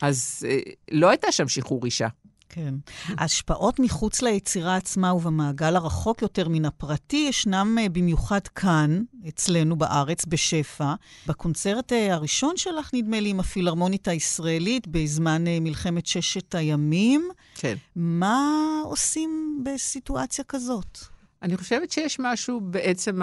[0.00, 0.58] אז אה,
[0.90, 2.08] לא הייתה שם שחרור אישה.
[2.52, 2.74] כן.
[3.08, 10.24] ההשפעות מחוץ ליצירה עצמה ובמעגל הרחוק יותר מן הפרטי ישנם אה, במיוחד כאן, אצלנו בארץ,
[10.24, 10.94] בשפע.
[11.26, 17.28] בקונצרט אה, הראשון שלך, נדמה לי, עם הפילהרמונית הישראלית, בזמן אה, מלחמת ששת הימים.
[17.54, 17.74] כן.
[17.96, 20.98] מה עושים בסיטואציה כזאת?
[21.42, 23.20] אני חושבת שיש משהו בעצם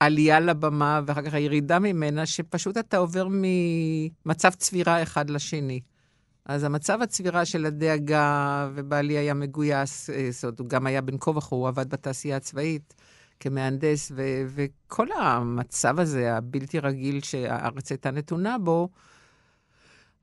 [0.00, 5.80] העלייה לבמה ואחר כך הירידה ממנה, שפשוט אתה עובר ממצב צבירה אחד לשני.
[6.48, 11.16] אז המצב הצבירה של הדאגה, ובעלי היה מגויס, אה, זאת אומרת, הוא גם היה בין
[11.20, 12.94] כה וכה, הוא עבד בתעשייה הצבאית
[13.40, 18.88] כמהנדס, ו- וכל המצב הזה, הבלתי רגיל שהארץ הייתה נתונה בו,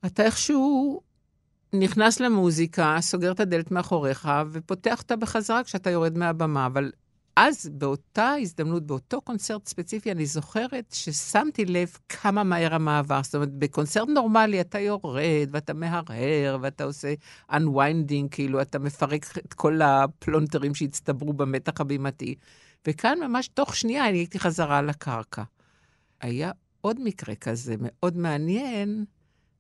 [0.06, 1.02] אתה איכשהו
[1.74, 6.66] נכנס למוזיקה, סוגר את הדלת מאחוריך, ופותח אותה בחזרה כשאתה יורד מהבמה.
[6.66, 6.92] אבל
[7.36, 13.24] אז, באותה הזדמנות, באותו קונצרט ספציפי, אני זוכרת ששמתי לב כמה מהר המעבר.
[13.24, 17.13] זאת אומרת, בקונצרט נורמלי אתה יורד, ואתה מהרהר, ואתה עושה
[17.52, 22.36] unwinding, כאילו, אתה מפרק את כל הפלונטרים שהצטברו במתח הבימתי.
[22.88, 25.43] וכאן, ממש תוך שנייה, אני הייתי חזרה על הקרקע.
[26.22, 29.06] היה עוד מקרה כזה מאוד מעניין,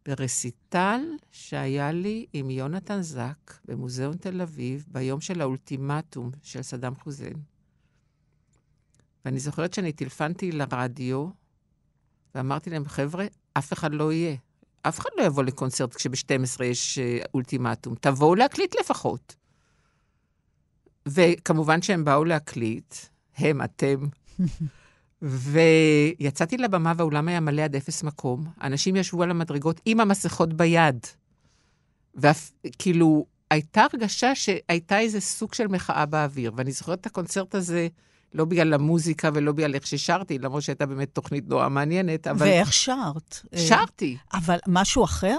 [0.05, 7.52] ברסיטל שהיה לי עם יונתן זק במוזיאון תל אביב, ביום של האולטימטום של סדאם חוסיין.
[9.25, 11.27] ואני זוכרת שאני טלפנתי לרדיו,
[12.35, 14.35] ואמרתי להם, חבר'ה, אף אחד לא יהיה.
[14.81, 17.95] אף אחד לא יבוא לקונצרט כשב-12 יש uh, אולטימטום.
[17.95, 19.35] תבואו להקליט לפחות.
[21.07, 22.95] וכמובן שהם באו להקליט,
[23.37, 24.07] הם, אתם.
[25.21, 28.45] ויצאתי לבמה והאולם היה מלא עד אפס מקום.
[28.61, 30.99] אנשים ישבו על המדרגות עם המסכות ביד.
[32.15, 36.51] וכאילו, הייתה הרגשה שהייתה איזה סוג של מחאה באוויר.
[36.55, 37.87] ואני זוכרת את הקונצרט הזה,
[38.33, 42.45] לא בגלל המוזיקה ולא בגלל איך ששרתי, למרות שהייתה באמת תוכנית נורא מעניינת, אבל...
[42.47, 43.39] ואיך שרת?
[43.55, 44.17] שרתי.
[44.33, 45.37] אבל משהו אחר?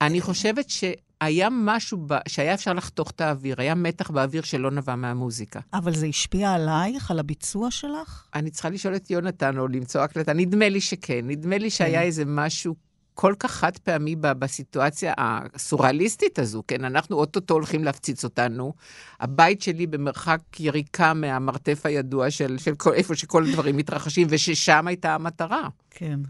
[0.00, 2.14] אני חושבת שהיה משהו ב...
[2.28, 5.60] שהיה אפשר לחתוך את האוויר, היה מתח באוויר שלא נבע מהמוזיקה.
[5.74, 8.26] אבל זה השפיע עלייך, על הביצוע שלך?
[8.34, 10.32] אני צריכה לשאול את יונתן או למצוא הקלטה.
[10.32, 11.20] נדמה לי שכן.
[11.22, 12.06] נדמה לי שהיה כן.
[12.06, 12.74] איזה משהו
[13.14, 16.84] כל כך חד פעמי בסיטואציה הסוריאליסטית הזו, כן?
[16.84, 18.72] אנחנו אוטוטו הולכים להפציץ אותנו.
[19.20, 25.14] הבית שלי במרחק יריקה מהמרתף הידוע של, של כל, איפה שכל הדברים מתרחשים, וששם הייתה
[25.14, 25.68] המטרה.
[25.90, 26.20] כן.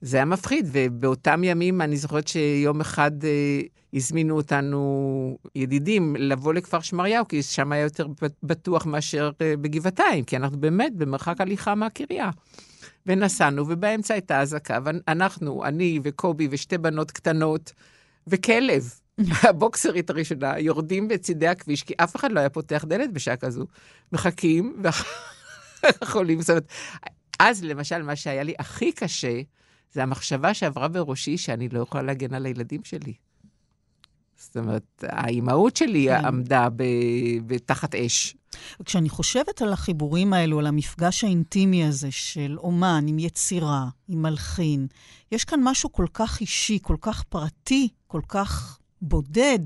[0.00, 3.60] זה היה מפחיד, ובאותם ימים אני זוכרת שיום אחד אה,
[3.94, 8.06] הזמינו אותנו ידידים לבוא לכפר שמריהו, כי שם היה יותר
[8.42, 12.30] בטוח מאשר אה, בגבעתיים, כי אנחנו באמת במרחק הליכה מהקריה.
[13.06, 17.72] ונסענו, ובאמצע הייתה אזעקה, ואנחנו, אני וקובי ושתי בנות קטנות,
[18.26, 18.94] וכלב,
[19.42, 23.66] הבוקסרית הראשונה, יורדים בצידי הכביש, כי אף אחד לא היה פותח דלת בשעה כזו.
[24.12, 24.82] מחכים,
[26.02, 26.40] וחולים.
[26.42, 26.68] זאת אומרת,
[27.38, 29.40] אז למשל, מה שהיה לי הכי קשה,
[29.92, 33.12] זה המחשבה שעברה בראשי שאני לא יכולה להגן על הילדים שלי.
[34.36, 36.24] זאת אומרת, האימהות שלי כן.
[36.24, 36.68] עמדה
[37.46, 38.35] בתחת אש.
[38.84, 44.86] כשאני חושבת על החיבורים האלו, על המפגש האינטימי הזה של אומן עם יצירה, עם מלחין,
[45.32, 49.58] יש כאן משהו כל כך אישי, כל כך פרטי, כל כך בודד.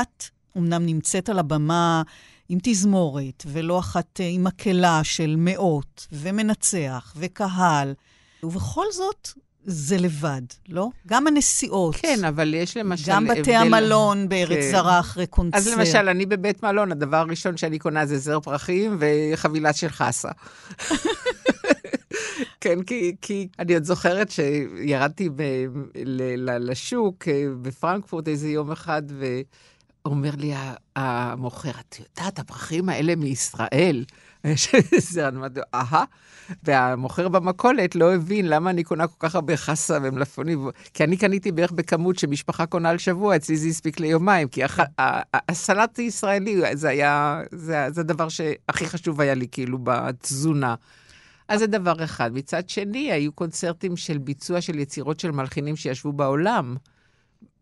[0.00, 0.24] את
[0.56, 2.02] אמנם נמצאת על הבמה
[2.48, 7.94] עם תזמורת, ולא אחת אה, עם מקהלה של מאות, ומנצח, וקהל,
[8.42, 9.28] ובכל זאת,
[9.64, 10.88] זה לבד, לא?
[11.06, 11.96] גם הנסיעות.
[11.96, 13.74] כן, אבל יש למשל גם בתי הבדל...
[13.74, 14.70] המלון בארץ כן.
[14.70, 15.60] זרה אחרי קונצרט.
[15.60, 20.28] אז למשל, אני בבית מלון, הדבר הראשון שאני קונה זה זר פרחים וחבילה של חסה.
[22.60, 25.42] כן, כי, כי אני עוד זוכרת שירדתי ב,
[25.94, 29.02] ל, ל, לשוק אה, בפרנקפורט איזה יום אחד,
[30.04, 30.52] ואומר לי
[30.96, 34.04] המוכר, את יודעת, הפרחים האלה מישראל.
[34.98, 36.04] זה, אני אומרת, אהה.
[36.62, 41.52] והמוכר במכולת לא הבין למה אני קונה כל כך הרבה חסה ומלפונים, כי אני קניתי
[41.52, 44.62] בערך בכמות שמשפחה קונה על שבוע, אצלי זה הספיק ליומיים, כי.
[45.48, 50.74] הסלט הישראלי, זה היה, זה הדבר שהכי חשוב היה לי, כאילו, בתזונה.
[51.48, 52.30] אז זה דבר אחד.
[52.34, 56.76] מצד שני, היו קונצרטים של ביצוע של יצירות של מלחינים שישבו בעולם.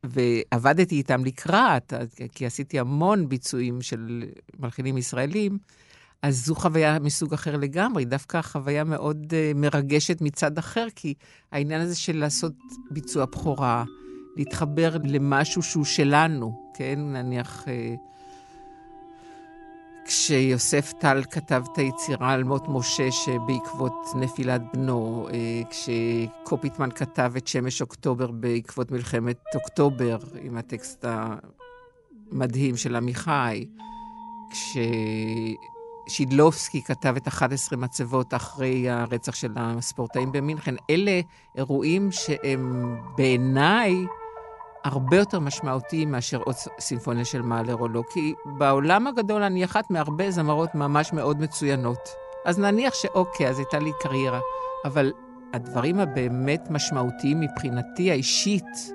[0.04, 1.92] ועבדתי איתם לקראת,
[2.34, 4.24] כי עשיתי המון ביצועים של
[4.58, 5.58] מלחינים ישראלים.
[6.22, 11.14] אז זו חוויה מסוג אחר לגמרי, דווקא חוויה מאוד uh, מרגשת מצד אחר, כי
[11.52, 12.52] העניין הזה של לעשות
[12.90, 13.84] ביצוע בכורה,
[14.36, 16.98] להתחבר למשהו שהוא שלנו, כן?
[16.98, 17.68] נניח, uh,
[20.06, 25.32] כשיוסף טל כתב את היצירה על מות משה שבעקבות נפילת בנו, uh,
[25.70, 31.04] כשקופיטמן כתב את שמש אוקטובר בעקבות מלחמת אוקטובר, עם הטקסט
[32.32, 33.66] המדהים של עמיחי,
[34.50, 34.76] כש...
[36.10, 40.74] שידלובסקי כתב את 11 מצבות אחרי הרצח של הספורטאים במינכן.
[40.90, 41.20] אלה
[41.56, 44.06] אירועים שהם בעיניי
[44.84, 49.90] הרבה יותר משמעותי מאשר עוד סימפוניה של מאלר או לא, כי בעולם הגדול אני אחת
[49.90, 52.08] מהרבה זמרות ממש מאוד מצוינות.
[52.44, 54.40] אז נניח שאוקיי, אז הייתה לי קריירה,
[54.84, 55.12] אבל
[55.52, 58.92] הדברים הבאמת משמעותיים מבחינתי האישית,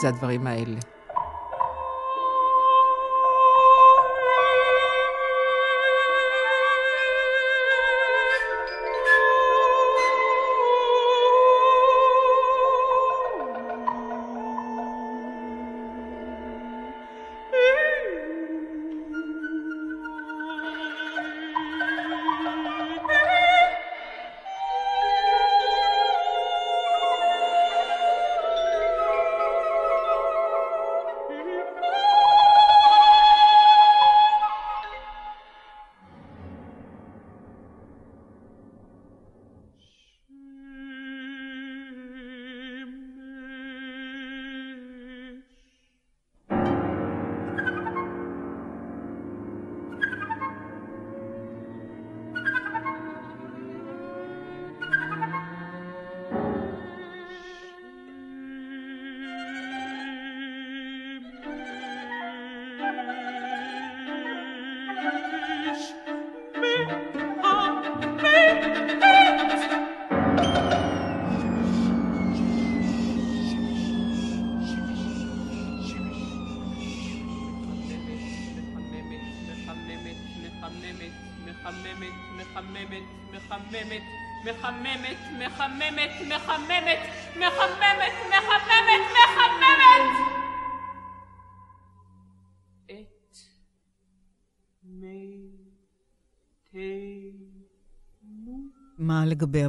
[0.00, 0.78] זה הדברים האלה.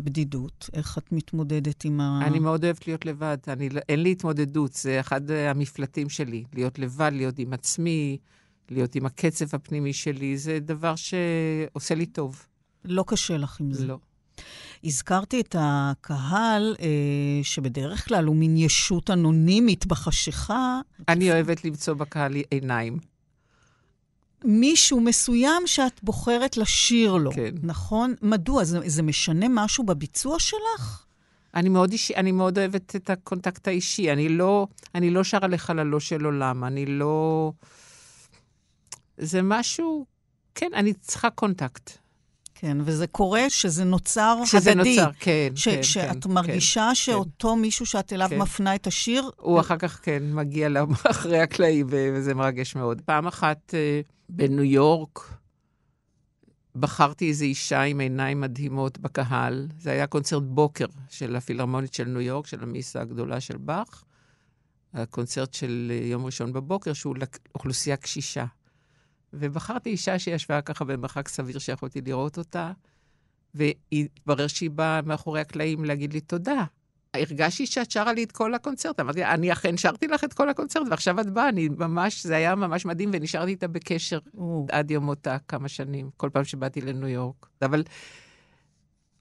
[0.09, 0.69] לגבי הבדידות?
[0.73, 2.19] איך את מתמודדת עם ה...
[2.27, 3.37] אני מאוד אוהבת להיות לבד.
[3.47, 6.43] אני, לא- אין לי התמודדות, זה אחד המפלטים שלי.
[6.53, 8.17] להיות לבד, להיות עם עצמי,
[8.69, 12.45] להיות עם הקצב הפנימי שלי, זה דבר שעושה לי טוב.
[12.85, 13.85] לא קשה לך עם זה.
[13.85, 13.97] לא.
[14.83, 16.87] הזכרתי את הקהל, אה,
[17.43, 20.81] שבדרך כלל הוא מין ישות אנונימית בחשיכה.
[21.07, 22.97] אני אוהבת למצוא בקהל עיניים.
[24.45, 27.51] מישהו מסוים שאת בוחרת לשיר לו, כן.
[27.63, 28.13] נכון?
[28.21, 28.63] מדוע?
[28.63, 31.05] זה, זה משנה משהו בביצוע שלך?
[31.55, 34.11] אני מאוד, אישי, אני מאוד אוהבת את הקונטקט האישי.
[34.13, 37.51] אני לא, אני לא שרה לחללו של עולם, אני לא...
[39.17, 40.05] זה משהו...
[40.55, 41.91] כן, אני צריכה קונטקט.
[42.55, 44.95] כן, וזה קורה שזה נוצר שזה הדדי.
[44.95, 48.37] נוצר, כן, ש- כן, שאת כן, מרגישה כן, שאותו מישהו שאת אליו כן.
[48.37, 53.01] מפנה את השיר, הוא אחר כך, כן, מגיע לאחרי הקלעים, ו- וזה מרגש מאוד.
[53.05, 55.19] פעם אחת אה, בניו יורק,
[56.75, 59.67] בחרתי איזו אישה עם עיניים מדהימות בקהל.
[59.77, 64.03] זה היה קונצרט בוקר של הפילהרמונית של ניו יורק, של המיסה הגדולה של באך.
[64.93, 68.45] הקונצרט של אה, יום ראשון בבוקר, שהוא לאוכלוסייה קשישה.
[69.33, 72.71] ובחרתי אישה שישבה ככה במרחק סביר שיכולתי לראות אותה,
[73.53, 76.65] והתברר שהיא באה מאחורי הקלעים להגיד לי תודה.
[77.13, 78.99] הרגשתי שאת שרה לי את כל הקונצרט.
[78.99, 82.55] אמרתי, אני אכן שרתי לך את כל הקונצרט, ועכשיו את באה, אני ממש, זה היה
[82.55, 87.07] ממש מדהים, ונשארתי איתה בקשר או, עד יום מותה כמה שנים, כל פעם שבאתי לניו
[87.07, 87.49] יורק.
[87.61, 87.83] אבל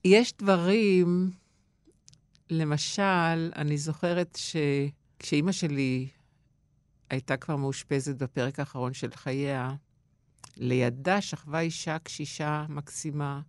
[0.05, 1.31] יש דברים,
[2.51, 6.09] למשל, אני זוכרת שכשאימא שלי
[7.11, 9.75] הייתה כבר מאושפזת בפרק האחרון של חייה,
[10.57, 13.41] לידה שכבה אישה קשישה מקסימה,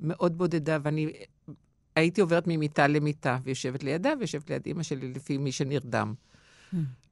[0.00, 1.12] מאוד בודדה, ואני
[1.98, 6.14] הייתי עוברת ממיטה למיטה, ויושבת לידה, ויושבת ליד אימא שלי לפי מי שנרדם.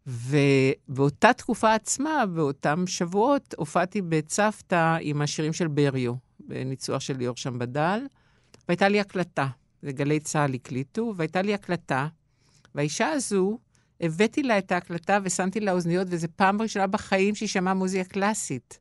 [0.06, 7.58] ובאותה תקופה עצמה, באותם שבועות, הופעתי בצוותא עם השירים של בריו, בניצוח של ליאור שם
[7.58, 8.00] בדל,
[8.68, 9.46] והייתה לי הקלטה.
[9.82, 12.08] וגלי צה"ל הקליטו, והייתה לי הקלטה,
[12.74, 13.58] והאישה הזו,
[14.00, 18.78] הבאתי לה את ההקלטה ושמתי לה אוזניות, וזו פעם ראשונה בחיים שהיא שמעה מוזיקה קלאסית.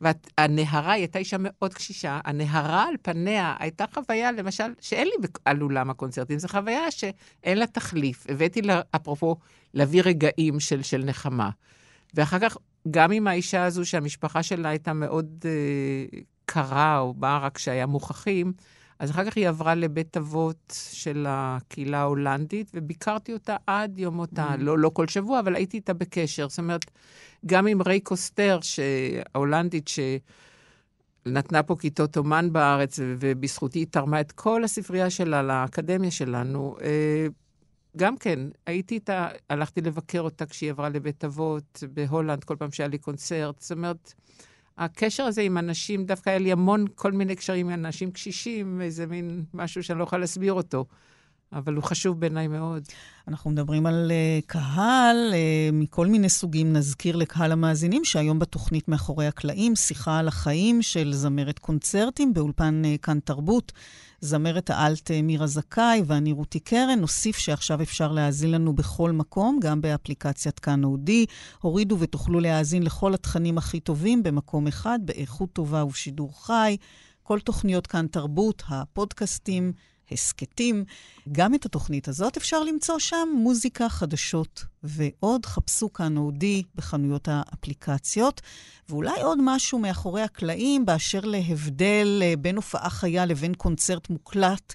[0.00, 5.62] והנהרה, היא הייתה אישה מאוד קשישה, הנהרה על פניה הייתה חוויה, למשל, שאין לי על
[5.62, 8.26] אולם הקונצרטים, זו חוויה שאין לה תחליף.
[8.28, 9.36] הבאתי לה, אפרופו,
[9.74, 11.50] להביא רגעים של, של נחמה.
[12.14, 12.56] ואחר כך,
[12.90, 18.52] גם עם האישה הזו, שהמשפחה שלה הייתה מאוד אה, קרה, או באה רק כשהיה מוכחים,
[19.02, 24.54] אז אחר כך היא עברה לבית אבות של הקהילה ההולנדית, וביקרתי אותה עד יום מותה.
[24.54, 24.56] Mm.
[24.58, 26.48] לא, לא כל שבוע, אבל הייתי איתה בקשר.
[26.48, 26.84] זאת אומרת,
[27.46, 28.58] גם עם ריי קוסטר,
[29.34, 29.90] ההולנדית,
[31.26, 37.26] שנתנה פה כיתות אומן בארץ, ובזכותי היא תרמה את כל הספרייה שלה לאקדמיה שלנו, אה,
[37.96, 42.88] גם כן, הייתי איתה, הלכתי לבקר אותה כשהיא עברה לבית אבות בהולנד, כל פעם שהיה
[42.88, 43.60] לי קונצרט.
[43.60, 44.14] זאת אומרת,
[44.78, 49.06] הקשר הזה עם אנשים, דווקא היה לי המון, כל מיני קשרים עם אנשים קשישים, איזה
[49.06, 50.84] מין משהו שאני לא יכולה להסביר אותו.
[51.52, 52.82] אבל הוא חשוב בעיניי מאוד.
[53.28, 55.34] אנחנו מדברים על uh, קהל uh,
[55.72, 56.72] מכל מיני סוגים.
[56.72, 62.98] נזכיר לקהל המאזינים שהיום בתוכנית מאחורי הקלעים, שיחה על החיים של זמרת קונצרטים באולפן uh,
[62.98, 63.72] כאן תרבות.
[64.24, 67.00] זמרת האלט uh, מירה זכאי ואני רותי קרן.
[67.00, 71.26] נוסיף שעכשיו אפשר להאזין לנו בכל מקום, גם באפליקציית כאן אודי.
[71.60, 76.76] הורידו ותוכלו להאזין לכל התכנים הכי טובים במקום אחד, באיכות טובה ובשידור חי.
[77.22, 79.72] כל תוכניות כאן תרבות, הפודקאסטים,
[80.12, 80.84] הסכתים.
[81.32, 85.46] גם את התוכנית הזאת אפשר למצוא שם, מוזיקה, חדשות ועוד.
[85.46, 88.40] חפשו כאן אודי בחנויות האפליקציות.
[88.88, 94.74] ואולי עוד משהו מאחורי הקלעים באשר להבדל אה, בין הופעה חיה לבין קונצרט מוקלט.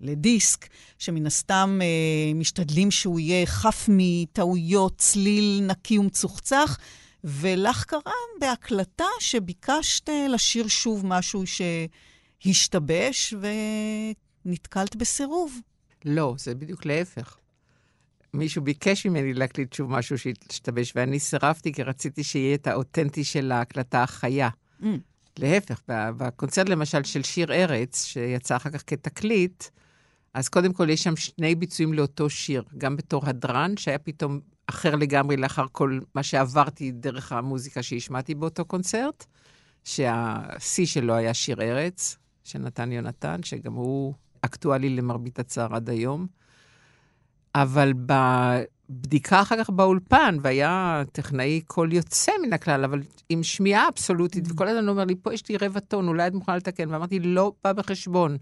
[0.00, 0.68] לדיסק,
[0.98, 6.78] שמן הסתם אה, משתדלים שהוא יהיה חף מטעויות, צליל נקי ומצוחצח,
[7.24, 11.42] ולך קרה בהקלטה שביקשת אה, לשיר שוב משהו
[12.42, 13.34] שהשתבש,
[14.46, 15.60] ונתקלת בסירוב.
[16.04, 17.36] לא, זה בדיוק להפך.
[18.34, 23.52] מישהו ביקש ממני להקליט שוב משהו שהשתבש, ואני סירבתי כי רציתי שיהיה את האותנטי של
[23.52, 24.48] ההקלטה החיה.
[24.80, 24.84] Mm.
[25.38, 29.64] להפך, בקונצרט למשל של שיר ארץ, שיצא אחר כך כתקליט,
[30.34, 34.96] אז קודם כל יש שם שני ביצועים לאותו שיר, גם בתור הדרן, שהיה פתאום אחר
[34.96, 39.26] לגמרי לאחר כל מה שעברתי דרך המוזיקה שהשמעתי באותו קונצרט,
[39.84, 46.26] שהשיא שלו היה שיר ארץ, של נתן יונתן, שגם הוא אקטואלי למרבית הצער עד היום.
[47.54, 54.44] אבל בבדיקה אחר כך באולפן, והיה טכנאי קול יוצא מן הכלל, אבל עם שמיעה אבסולוטית,
[54.50, 56.90] וכל הזמן אומר לי, פה יש לי רבע טון, אולי את מוכנה לתקן?
[56.90, 58.36] ואמרתי, לא בא בחשבון.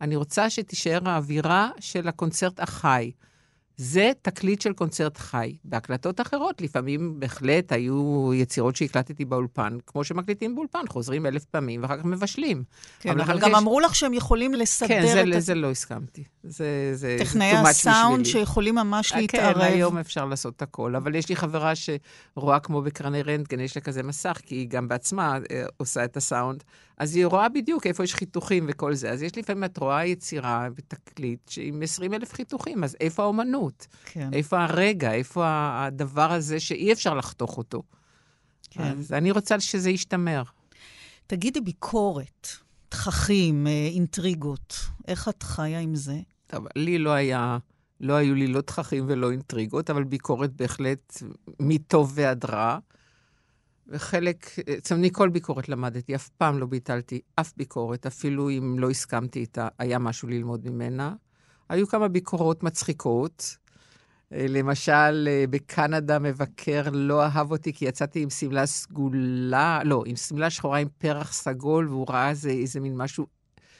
[0.00, 3.10] אני רוצה שתישאר האווירה של הקונצרט החי.
[3.76, 5.56] זה תקליט של קונצרט חי.
[5.64, 11.98] בהקלטות אחרות, לפעמים בהחלט היו יצירות שהקלטתי באולפן, כמו שמקליטים באולפן, חוזרים אלף פעמים ואחר
[11.98, 12.64] כך מבשלים.
[13.00, 13.56] כן, אבל, אבל גם יש...
[13.56, 15.26] אמרו לך שהם יכולים לסדר כן, זה, את...
[15.32, 16.24] כן, זה לא הסכמתי.
[16.42, 19.54] זה, זה טכנאי הסאונד שיכולים ממש כן, להתערב.
[19.54, 20.96] כן, היום אפשר לעשות הכל.
[20.96, 24.88] אבל יש לי חברה שרואה כמו בקרני רנטגן, יש לה כזה מסך, כי היא גם
[24.88, 26.64] בעצמה אה, עושה את הסאונד.
[26.98, 29.10] אז היא רואה בדיוק איפה יש חיתוכים וכל זה.
[29.10, 33.86] אז יש לפעמים, את רואה יצירה בתקליט עם 20 אלף חיתוכים, אז איפה האומנות?
[34.04, 34.30] כן.
[34.32, 35.12] איפה הרגע?
[35.12, 37.82] איפה הדבר הזה שאי אפשר לחתוך אותו?
[38.70, 38.82] כן.
[38.82, 40.42] אז אני רוצה שזה ישתמר.
[41.26, 42.48] תגידי, ביקורת,
[42.88, 44.76] תככים, אה, אינטריגות,
[45.08, 46.16] איך את חיה עם זה?
[46.46, 47.58] טוב, לי לא היה,
[48.00, 51.22] לא היו לי לא תככים ולא אינטריגות, אבל ביקורת בהחלט
[51.60, 52.78] מטוב ועד רע.
[53.88, 54.46] וחלק,
[54.78, 59.38] אצל אני כל ביקורת למדתי, אף פעם לא ביטלתי אף ביקורת, אפילו אם לא הסכמתי
[59.38, 61.14] איתה, היה משהו ללמוד ממנה.
[61.68, 63.56] היו כמה ביקורות מצחיקות.
[64.32, 70.16] אה, למשל, אה, בקנדה מבקר לא אהב אותי כי יצאתי עם שמלה סגולה, לא, עם
[70.16, 73.26] שמלה שחורה עם פרח סגול, והוא ראה איזה, איזה מין משהו,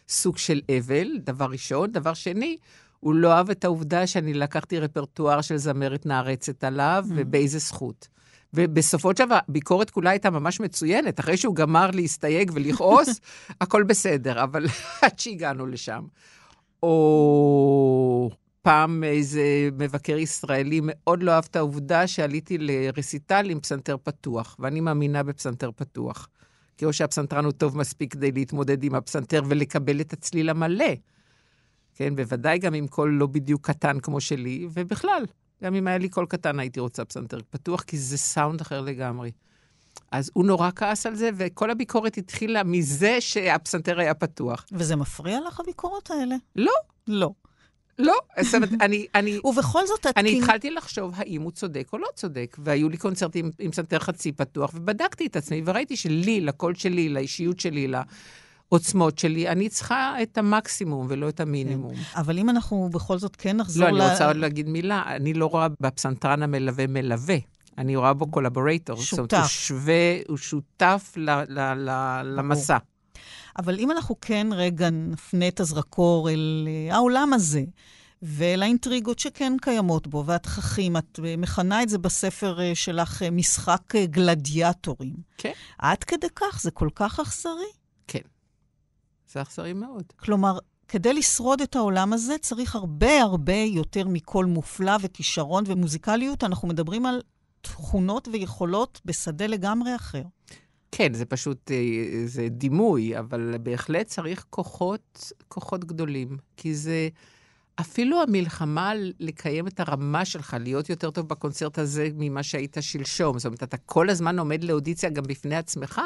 [0.08, 1.92] סוג של אבל, דבר ראשון.
[1.92, 2.56] דבר שני,
[3.00, 7.12] הוא לא אהב את העובדה שאני לקחתי רפרטואר של זמרת נערצת עליו, mm.
[7.16, 8.08] ובאיזה זכות.
[8.54, 11.20] ובסופו של דבר, הביקורת כולה הייתה ממש מצוינת.
[11.20, 13.20] אחרי שהוא גמר להסתייג ולכעוס,
[13.60, 14.66] הכל בסדר, אבל
[15.02, 16.04] עד שהגענו לשם.
[16.82, 18.30] או
[18.62, 24.80] פעם איזה מבקר ישראלי מאוד לא אהב את העובדה שעליתי לרסיטל עם פסנתר פתוח, ואני
[24.80, 26.28] מאמינה בפסנתר פתוח.
[26.76, 30.94] כי או שהפסנתרן הוא טוב מספיק כדי להתמודד עם הפסנתר ולקבל את הצליל המלא.
[31.94, 35.24] כן, בוודאי גם עם קול לא בדיוק קטן כמו שלי, ובכלל,
[35.64, 39.30] גם אם היה לי קול קטן הייתי רוצה פסנתר פתוח, כי זה סאונד אחר לגמרי.
[40.10, 44.66] אז הוא נורא כעס על זה, וכל הביקורת התחילה מזה שהפסנתר היה פתוח.
[44.72, 46.36] וזה מפריע לך, הביקורות האלה?
[46.56, 46.72] לא.
[47.08, 47.30] לא.
[47.98, 49.06] לא, זאת אומרת, אני...
[49.14, 50.16] אני ובכל זאת, את...
[50.16, 54.32] אני התחלתי לחשוב האם הוא צודק או לא צודק, והיו לי קונצרטים עם פסנתר חצי
[54.32, 57.88] פתוח, ובדקתי את עצמי, וראיתי שלי, לקול שלי, לאישיות שלי,
[58.74, 61.94] העוצמות שלי, אני צריכה את המקסימום ולא את המינימום.
[61.94, 62.02] כן.
[62.14, 63.90] אבל אם אנחנו בכל זאת כן נחזור ל...
[63.90, 65.02] לא, אני רוצה עוד להגיד מילה.
[65.06, 67.36] אני לא רואה בפסנתרן המלווה מלווה.
[67.78, 68.96] אני רואה בו קולבורייטור.
[68.96, 69.10] שותף.
[69.10, 72.76] זאת אומרת, הוא שווה, הוא שותף ל, ל, ל, למסע.
[73.58, 77.62] אבל אם אנחנו כן רגע נפנה את הזרקור אל אה, העולם הזה,
[78.22, 85.14] ולאינטריגות שכן קיימות בו, והתככים, את אה, מכנה את זה בספר אה, שלך משחק גלדיאטורים.
[85.38, 85.52] כן.
[85.78, 86.60] עד כדי כך?
[86.62, 87.83] זה כל כך אכזרי?
[89.32, 90.04] זה אכזרי מאוד.
[90.16, 90.58] כלומר,
[90.88, 96.44] כדי לשרוד את העולם הזה צריך הרבה הרבה יותר מכל מופלא וכישרון ומוזיקליות.
[96.44, 97.20] אנחנו מדברים על
[97.60, 100.22] תכונות ויכולות בשדה לגמרי אחר.
[100.92, 106.36] כן, זה פשוט, אה, זה דימוי, אבל בהחלט צריך כוחות, כוחות גדולים.
[106.56, 107.08] כי זה,
[107.80, 113.38] אפילו המלחמה לקיים את הרמה שלך, להיות יותר טוב בקונצרט הזה ממה שהיית שלשום.
[113.38, 116.00] זאת אומרת, אתה כל הזמן עומד לאודיציה גם בפני עצמך.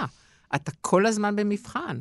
[0.55, 1.99] אתה כל הזמן במבחן.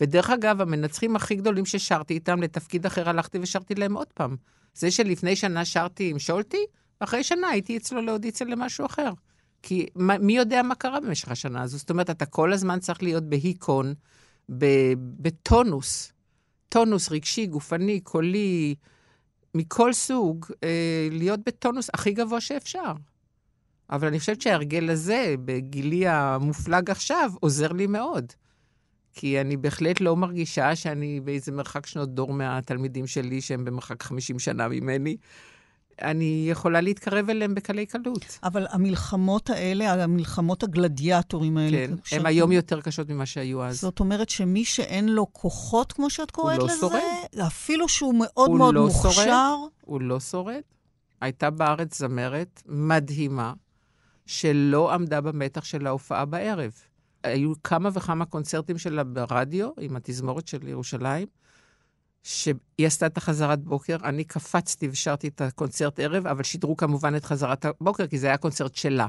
[0.00, 4.36] ודרך אגב, המנצחים הכי גדולים ששרתי איתם, לתפקיד אחר הלכתי ושרתי להם עוד פעם.
[4.74, 6.64] זה שלפני שנה שרתי עם שולטי,
[7.00, 9.10] ואחרי שנה הייתי אצלו לאודיציה למשהו אחר.
[9.62, 11.78] כי מי יודע מה קרה במשך השנה הזו?
[11.78, 13.94] זאת אומרת, אתה כל הזמן צריך להיות בהיקון,
[15.20, 16.12] בטונוס,
[16.68, 18.74] טונוס רגשי, גופני, קולי,
[19.54, 22.92] מכל סוג, אה, להיות בטונוס הכי גבוה שאפשר.
[23.90, 28.32] אבל אני חושבת שההרגל הזה, בגילי המופלג עכשיו, עוזר לי מאוד.
[29.14, 34.38] כי אני בהחלט לא מרגישה שאני באיזה מרחק שנות דור מהתלמידים שלי, שהם במרחק 50
[34.38, 35.16] שנה ממני.
[36.02, 38.38] אני יכולה להתקרב אליהם בקלי קלות.
[38.42, 41.86] אבל המלחמות האלה, המלחמות הגלדיאטורים האלה...
[41.86, 42.20] כן, שאת...
[42.20, 43.80] הן היום יותר קשות ממה שהיו אז.
[43.80, 47.00] זאת אומרת שמי שאין לו כוחות, כמו שאת קוראת לא לזה, שורד.
[47.46, 49.10] אפילו שהוא מאוד מאוד לא מוכשר...
[49.10, 50.60] שורד, הוא לא שורד.
[51.20, 53.52] הייתה בארץ זמרת מדהימה,
[54.26, 56.72] שלא עמדה במתח של ההופעה בערב.
[57.22, 61.26] היו כמה וכמה קונצרטים שלה ברדיו, עם התזמורת של ירושלים,
[62.22, 62.54] שהיא
[62.86, 67.64] עשתה את החזרת בוקר, אני קפצתי ושרתי את הקונצרט ערב, אבל שידרו כמובן את חזרת
[67.64, 69.06] הבוקר, כי זה היה קונצרט שלה.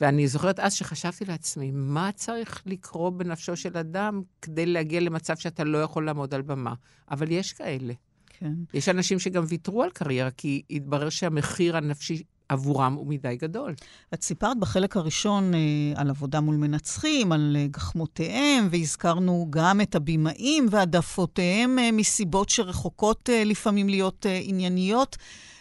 [0.00, 5.64] ואני זוכרת אז שחשבתי לעצמי, מה צריך לקרוא בנפשו של אדם כדי להגיע למצב שאתה
[5.64, 6.74] לא יכול לעמוד על במה?
[7.10, 7.94] אבל יש כאלה.
[8.26, 8.52] כן.
[8.74, 13.74] יש אנשים שגם ויתרו על קריירה, כי התברר שהמחיר הנפשי עבורם הוא מדי גדול.
[14.14, 15.58] את סיפרת בחלק הראשון אה,
[15.94, 23.30] על עבודה מול מנצחים, על אה, גחמותיהם, והזכרנו גם את הבמאים והעדפותיהם אה, מסיבות שרחוקות
[23.32, 25.16] אה, לפעמים להיות אה, ענייניות.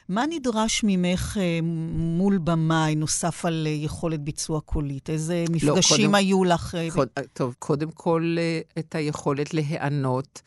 [0.09, 1.59] מה נדרש ממך אה,
[1.93, 5.09] מול במאי, נוסף על אה, יכולת ביצוע קולית?
[5.09, 6.75] איזה מפגשים קודם- היו לך?
[6.75, 10.41] אה, קוד, טוב, קודם כל, אה, את היכולת להיענות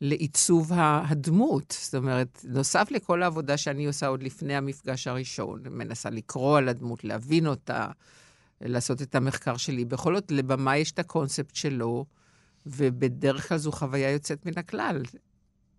[0.00, 1.76] לעיצוב הדמות.
[1.80, 7.04] זאת אומרת, נוסף לכל העבודה שאני עושה עוד לפני המפגש הראשון, מנסה לקרוא על הדמות,
[7.04, 7.86] להבין אותה,
[8.60, 9.84] לעשות את המחקר שלי.
[9.84, 12.04] בכל זאת, לבמה יש את הקונספט שלו,
[12.66, 15.02] ובדרך כלל זו חוויה יוצאת מן הכלל.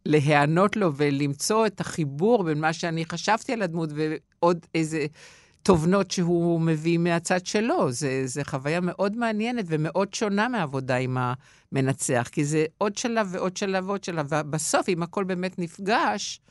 [0.06, 5.06] להיענות לו ולמצוא את החיבור בין מה שאני חשבתי על הדמות ועוד איזה
[5.64, 7.92] תובנות שהוא מביא מהצד שלו.
[8.26, 11.18] זה חוויה מאוד מעניינת ומאוד שונה מהעבודה עם
[11.72, 16.42] המנצח, כי זה עוד שלב ועוד שלב ועוד שלב, ובסוף, אם הכל באמת נפגש,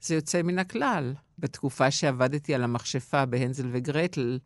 [0.00, 1.14] זה יוצא מן הכלל.
[1.38, 4.38] בתקופה שעבדתי על המכשפה בהנזל וגרטל,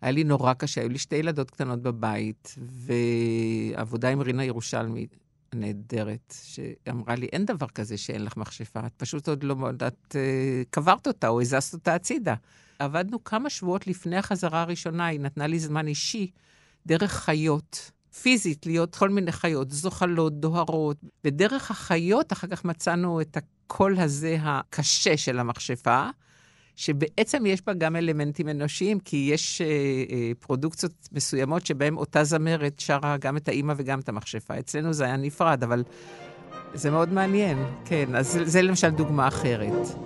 [0.00, 5.06] היה לי נורא קשה, היו לי שתי ילדות קטנות בבית, ועבודה עם רינה ירושלמי
[5.54, 9.56] נהדרת, שאמרה לי, אין דבר כזה שאין לך מכשפה, את פשוט עוד לא,
[9.86, 12.34] את אה, קברת אותה או הזזת אותה הצידה.
[12.84, 16.30] עבדנו כמה שבועות לפני החזרה הראשונה, היא נתנה לי זמן אישי,
[16.86, 17.90] דרך חיות,
[18.22, 20.96] פיזית, להיות כל מיני חיות, זוחלות, דוהרות.
[21.24, 26.08] ודרך החיות, אחר כך מצאנו את הקול הזה הקשה של המכשפה,
[26.76, 32.80] שבעצם יש בה גם אלמנטים אנושיים, כי יש אה, אה, פרודוקציות מסוימות שבהן אותה זמרת
[32.80, 34.58] שרה גם את האימא וגם את המכשפה.
[34.58, 35.82] אצלנו זה היה נפרד, אבל
[36.74, 37.58] זה מאוד מעניין.
[37.84, 40.03] כן, אז זה, זה למשל דוגמה אחרת.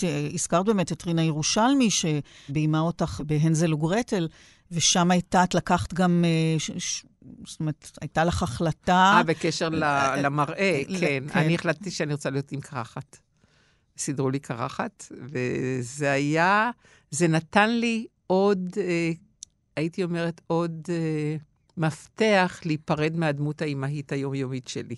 [0.00, 4.28] את אה, הזכרת באמת את רינה ירושלמי, שביימה אותך בהנזל וגרטל,
[4.70, 7.04] ושם הייתה, את לקחת גם, אה, ש, ש,
[7.46, 9.12] זאת אומרת, הייתה לך החלטה...
[9.16, 10.98] אה, בקשר ל- למראה, כן.
[11.00, 11.38] כן.
[11.38, 13.18] אני החלטתי שאני רוצה להיות עם קרחת.
[13.98, 16.70] סידרו לי קרחת, וזה היה,
[17.10, 19.10] זה נתן לי עוד, אה,
[19.76, 21.36] הייתי אומרת, עוד אה,
[21.76, 24.96] מפתח להיפרד מהדמות האימהית היומיומית שלי.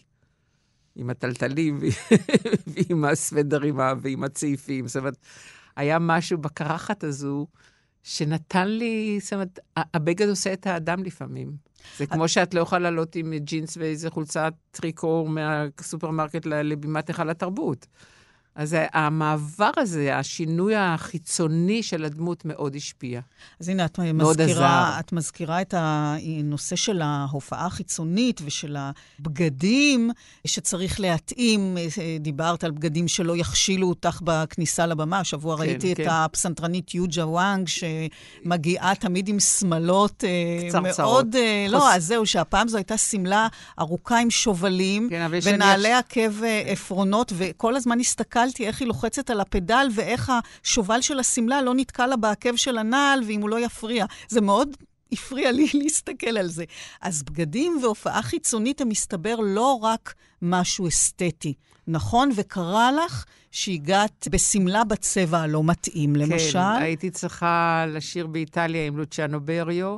[0.96, 1.80] עם הטלטלים
[2.74, 4.88] ועם הסוודרים ועם הצעיפים.
[4.88, 5.16] זאת אומרת,
[5.76, 7.46] היה משהו בקרחת הזו
[8.02, 11.56] שנתן לי, זאת אומרת, הבגד עושה את האדם לפעמים.
[11.98, 17.86] זה כמו שאת לא יכולה לעלות עם ג'ינס ואיזה חולצת טריקור מהסופרמרקט לבימת היכל התרבות.
[18.54, 23.20] אז המעבר הזה, השינוי החיצוני של הדמות מאוד השפיע.
[23.60, 30.10] אז הנה, את מזכירה, את מזכירה את הנושא של ההופעה החיצונית ושל הבגדים
[30.46, 31.76] שצריך להתאים.
[32.20, 35.20] דיברת על בגדים שלא יכשילו אותך בכניסה לבמה.
[35.20, 36.02] השבוע כן, ראיתי כן.
[36.02, 41.24] את הפסנתרנית יוג'ה וואנג, שמגיעה תמיד עם שמלות אה, קצרצרות.
[41.24, 41.36] מאוד...
[41.36, 41.72] אה, חוס...
[41.72, 43.48] לא, אז זהו, שהפעם זו הייתה שמלה
[43.78, 48.41] ארוכה עם שובלים, כן, ונעלי עקב אה, עפרונות, וכל הזמן הסתכלתי.
[48.42, 50.32] הסתכלתי איך היא לוחצת על הפדל ואיך
[50.62, 54.06] השובל של השמלה לא נתקע לה בעקב של הנעל, ואם הוא לא יפריע.
[54.28, 54.76] זה מאוד
[55.12, 56.64] הפריע לי להסתכל על זה.
[57.00, 61.54] אז בגדים והופעה חיצונית הם מסתבר לא רק משהו אסתטי,
[61.86, 62.30] נכון?
[62.36, 66.52] וקרה לך שהגעת בשמלה בצבע הלא מתאים, למשל.
[66.52, 69.96] כן, הייתי צריכה לשיר באיטליה עם לוצ'אנו בריו.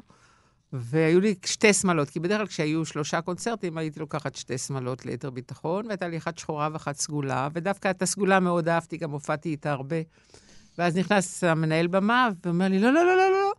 [0.80, 5.30] והיו לי שתי שמלות, כי בדרך כלל כשהיו שלושה קונצרטים, הייתי לוקחת שתי שמלות ליתר
[5.30, 9.72] ביטחון, והייתה לי אחת שחורה ואחת סגולה, ודווקא את הסגולה מאוד אהבתי, גם הופעתי איתה
[9.72, 9.96] הרבה.
[10.78, 13.52] ואז נכנס המנהל במה ואומר לי, לא, לא, לא, לא, לא,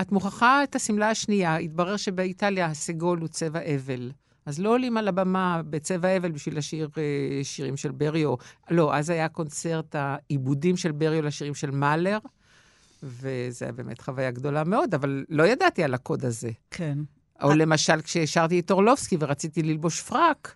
[0.00, 1.56] את מוכרחה את השמלה השנייה.
[1.56, 4.10] התברר שבאיטליה הסגול הוא צבע אבל.
[4.46, 8.34] אז לא עולים על הבמה בצבע אבל בשביל לשיר אה, שירים של בריו.
[8.70, 12.18] לא, אז היה קונצרט העיבודים של בריו לשירים של מאלר.
[13.02, 16.50] וזו הייתה באמת חוויה גדולה מאוד, אבל לא ידעתי על הקוד הזה.
[16.70, 16.98] כן.
[17.42, 20.54] או למשל, כששרתי את אורלובסקי ורציתי ללבוש פרק,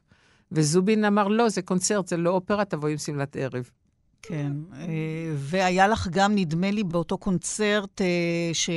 [0.53, 3.71] וזובין אמר, לא, זה קונצרט, זה לא אופרה, תבואי עם שמלת ערב.
[4.23, 4.87] כן, אה,
[5.37, 8.07] והיה לך גם, נדמה לי, באותו קונצרט אה,
[8.53, 8.71] ש...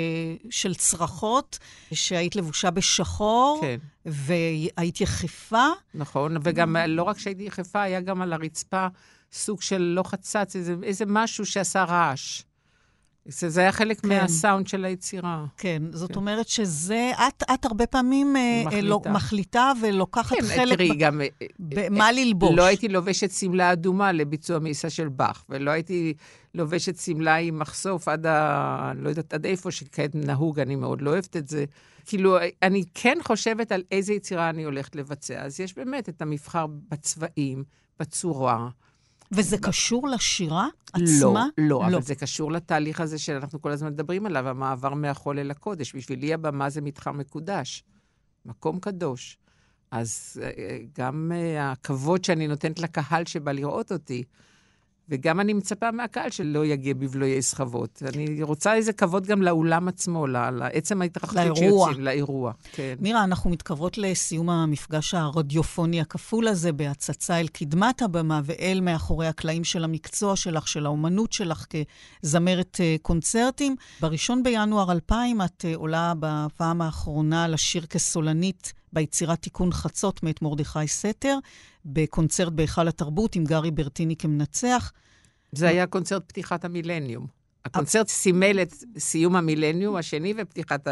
[0.50, 1.60] של צרחות,
[1.94, 3.78] שהיית לבושה בשחור, כן.
[4.06, 5.68] והיית יחפה.
[5.94, 8.88] נכון, וגם לא רק שהייתי יחפה, היה גם על הרצפה
[9.32, 12.42] סוג של לא חצץ, איזה, איזה משהו שעשה רעש.
[13.30, 14.08] זה, זה היה חלק כן.
[14.08, 15.46] מהסאונד של היצירה.
[15.58, 16.16] כן, זאת כן.
[16.16, 20.78] אומרת שזה, את, את הרבה פעמים אה, מחליטה, לא, מחליטה ולוקחת כן, חלק...
[20.78, 21.22] תראי, ב, גם...
[21.60, 22.58] במה אה, ללבוש.
[22.58, 26.14] לא הייתי לובשת שמלה אדומה לביצוע מיסה של באך, ולא הייתי
[26.54, 28.92] לובשת שמלה עם מחשוף עד ה...
[28.96, 31.66] לא יודעת, עד איפה שכעת נהוג, אני מאוד לא אוהבת את זה.
[32.06, 35.42] כאילו, אני כן חושבת על איזה יצירה אני הולכת לבצע.
[35.42, 37.64] אז יש באמת את המבחר בצבעים,
[38.00, 38.70] בצורה.
[39.32, 41.48] וזה קשור לשירה עצמה?
[41.58, 45.52] לא, לא, אבל זה קשור לתהליך הזה שאנחנו כל הזמן מדברים עליו, המעבר מהחול אל
[45.52, 45.96] הקודש.
[45.96, 47.84] בשבילי הבמה זה מתחם מקודש,
[48.46, 49.38] מקום קדוש.
[49.92, 54.24] אז אה, גם אה, הכבוד שאני נותנת לקהל שבא לראות אותי,
[55.10, 58.04] וגם אני מצפה מהקהל שלא יגיע בבלויי סחבות.
[58.08, 62.52] אני רוצה איזה כבוד גם לאולם עצמו, לעצם ההתרחשות שיוצאים, לאירוע.
[62.72, 62.96] כן.
[63.00, 69.64] מירה, אנחנו מתקרבות לסיום המפגש הרדיופוני הכפול הזה בהצצה אל קדמת הבמה ואל מאחורי הקלעים
[69.64, 71.66] של המקצוע שלך, של האומנות שלך
[72.24, 73.76] כזמרת אה, קונצרטים.
[74.02, 80.88] בראשון בינואר 2000 את אה, עולה בפעם האחרונה לשיר כסולנית ביצירת תיקון חצות מאת מרדכי
[80.88, 81.38] סתר,
[81.86, 84.92] בקונצרט בהיכל התרבות עם גרי ברטיני כמנצח.
[85.52, 87.28] זה היה קונצרט פתיחת המילניום.
[87.66, 90.88] הקונצרט סימל את סיום המילניום השני ופתיחת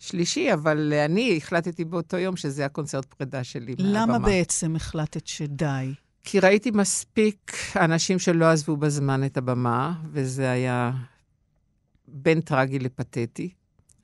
[0.00, 4.02] השלישי, אבל אני החלטתי באותו יום שזה הקונצרט פרידה שלי מהבמה.
[4.02, 5.94] למה בעצם החלטת שדי?
[6.24, 10.90] כי ראיתי מספיק אנשים שלא עזבו בזמן את הבמה, וזה היה
[12.08, 13.50] בין טרגי לפתטי.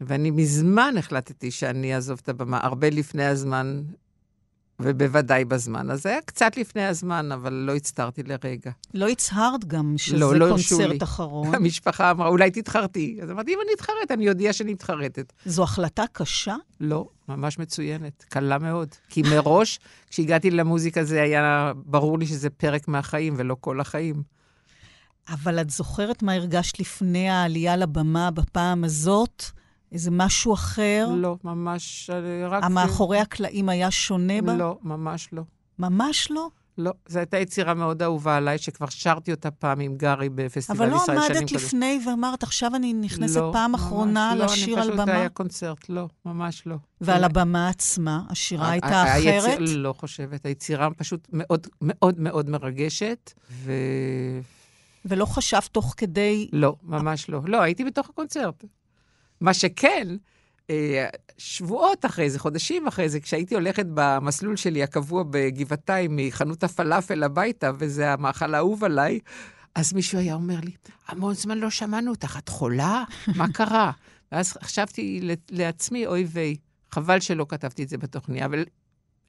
[0.01, 3.82] ואני מזמן החלטתי שאני אעזוב את הבמה, הרבה לפני הזמן,
[4.80, 5.90] ובוודאי בזמן.
[5.90, 8.70] אז זה היה קצת לפני הזמן, אבל לא הצטרתי לרגע.
[8.94, 11.55] לא הצהרת גם שזה לא, לא קונצרט אחרון.
[11.55, 13.18] המשפחה אמרה, אולי תתחרתי.
[13.22, 15.32] אז אמרתי, אם אני אתחרט, אני אודיע שאני מתחרטת.
[15.46, 16.57] זו החלטה קשה?
[16.80, 18.94] לא, ממש מצוינת, קלה מאוד.
[19.09, 19.78] כי מראש,
[20.11, 24.22] כשהגעתי למוזיקה זה היה ברור לי שזה פרק מהחיים ולא כל החיים.
[25.28, 29.44] אבל את זוכרת מה הרגשת לפני העלייה לבמה בפעם הזאת?
[29.93, 31.09] איזה משהו אחר?
[31.16, 32.11] לא, ממש
[32.49, 32.64] רק...
[32.64, 34.55] המאחורי הקלעים היה שונה בה?
[34.55, 35.43] לא, ממש לא.
[35.78, 36.49] ממש לא?
[36.78, 40.99] לא, זו הייתה יצירה מאוד אהובה עליי, שכבר שרתי אותה פעם עם גארי בפסטיבל ישראל
[40.99, 41.18] שנים קודם.
[41.18, 44.97] אבל לא עמדת לפני ואמרת, עכשיו אני נכנסת לא, פעם אחרונה לא, לשיר על במה?
[44.97, 46.76] לא, אני פשוט היה קונצרט, לא, ממש לא.
[47.01, 49.59] ועל הבמה עצמה, השירה הייתה אחרת?
[49.61, 53.72] לא חושבת, היצירה פשוט מאוד מאוד מאוד מרגשת, ו...
[55.05, 56.49] ולא חשבת תוך כדי...
[56.53, 57.41] לא, ממש לא.
[57.45, 58.64] לא, הייתי בתוך הקונצרט.
[59.41, 60.09] מה שכן,
[60.70, 61.09] אה,
[61.39, 67.70] שבועות אחרי זה, חודשים אחרי זה, כשהייתי הולכת במסלול שלי הקבוע בגבעתיים מחנות הפלאפל הביתה,
[67.78, 69.18] וזה המאכל האהוב עליי,
[69.74, 70.70] אז מישהו היה אומר לי,
[71.09, 73.05] המון זמן לא שמענו אותך, את חולה?
[73.36, 73.91] מה קרה?
[74.32, 75.20] ואז חשבתי
[75.51, 76.57] לעצמי, אוי ויי,
[76.91, 78.64] חבל שלא כתבתי את זה בתוכניה, אבל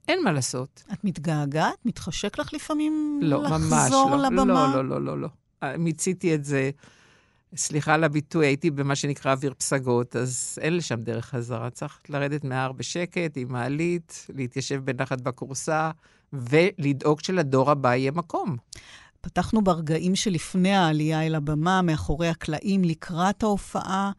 [0.07, 0.83] אין מה לעשות.
[0.93, 1.85] את מתגעגעת?
[1.85, 4.23] מתחשק לך לפעמים לא, ממש לחזור לא.
[4.23, 4.43] לבמה?
[4.43, 5.29] לא, לא, לא, לא, לא.
[5.77, 6.69] מיציתי את זה.
[7.55, 11.69] סליחה על הביטוי, הייתי במה שנקרא אוויר פסגות, אז אין לשם דרך חזרה.
[11.69, 15.91] צריך לרדת מההר בשקט, עם מעלית, להתיישב בנחת בכורסה,
[16.33, 18.57] ולדאוג שלדור הבא יהיה מקום.
[19.21, 24.11] פתחנו ברגעים שלפני העלייה אל הבמה, מאחורי הקלעים, לקראת ההופעה.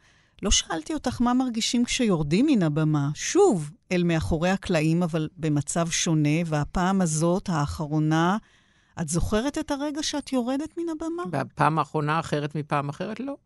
[0.43, 3.09] לא שאלתי אותך מה מרגישים כשיורדים מן הבמה.
[3.14, 8.37] שוב, אל מאחורי הקלעים, אבל במצב שונה, והפעם הזאת, האחרונה,
[9.01, 11.22] את זוכרת את הרגע שאת יורדת מן הבמה?
[11.30, 13.20] והפעם האחרונה אחרת מפעם אחרת?
[13.20, 13.36] לא.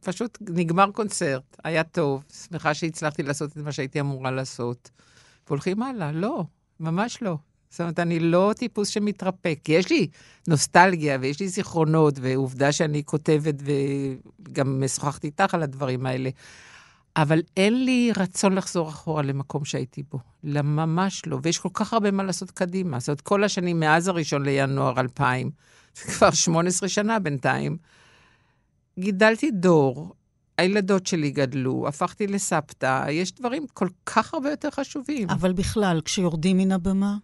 [0.00, 4.90] פשוט נגמר קונצרט, היה טוב, שמחה שהצלחתי לעשות את מה שהייתי אמורה לעשות.
[5.46, 6.44] והולכים הלאה, לא,
[6.80, 7.36] ממש לא.
[7.70, 9.58] זאת אומרת, אני לא טיפוס שמתרפק.
[9.68, 10.08] יש לי
[10.48, 16.30] נוסטלגיה ויש לי זיכרונות, ועובדה שאני כותבת וגם משוחחת איתך על הדברים האלה.
[17.16, 20.18] אבל אין לי רצון לחזור אחורה למקום שהייתי בו.
[20.44, 21.38] ממש לא.
[21.42, 23.00] ויש כל כך הרבה מה לעשות קדימה.
[23.00, 25.50] זאת אומרת, כל השנים מאז הראשון לינואר 2000,
[25.94, 27.76] זה כבר 18 שנה בינתיים,
[28.98, 30.14] גידלתי דור,
[30.58, 35.30] הילדות שלי גדלו, הפכתי לסבתא, יש דברים כל כך הרבה יותר חשובים.
[35.30, 37.16] אבל בכלל, כשיורדים מן הבמה?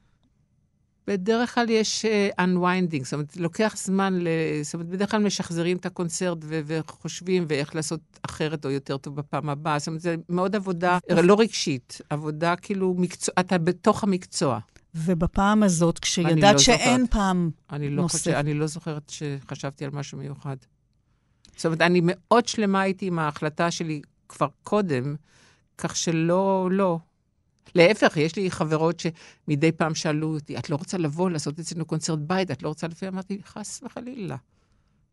[1.07, 4.29] בדרך כלל יש uh, unwinding, זאת אומרת, לוקח זמן, ל...
[4.63, 9.17] זאת אומרת, בדרך כלל משחזרים את הקונצרט ו- וחושבים ואיך לעשות אחרת או יותר טוב
[9.17, 9.79] בפעם הבאה.
[9.79, 14.59] זאת אומרת, זה מאוד עבודה לא רגשית, עבודה כאילו, מקצוע, אתה בתוך המקצוע.
[14.95, 17.11] ובפעם הזאת, כשידעת לא שאין זוכרת.
[17.11, 18.19] פעם אני לא, נוסף.
[18.19, 20.57] חושב, אני לא זוכרת שחשבתי על משהו מיוחד.
[21.57, 25.15] זאת אומרת, אני מאוד שלמה הייתי עם ההחלטה שלי כבר קודם,
[25.79, 26.99] כך שלא, לא.
[27.75, 32.19] להפך, יש לי חברות שמדי פעם שאלו אותי, את לא רוצה לבוא לעשות אצלנו קונצרט
[32.19, 32.51] בית?
[32.51, 33.09] את לא רוצה לפי?
[33.09, 34.37] אמרתי, חס וחלילה.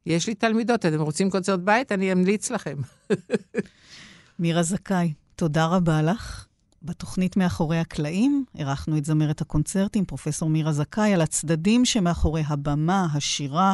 [0.06, 1.92] יש לי תלמידות, אתם רוצים קונצרט בית?
[1.92, 2.78] אני אמליץ לכם.
[4.40, 6.46] מירה זכאי, תודה רבה לך.
[6.82, 13.74] בתוכנית מאחורי הקלעים אירחנו את זמרת הקונצרטים, פרופסור מירה זכאי, על הצדדים שמאחורי הבמה, השירה.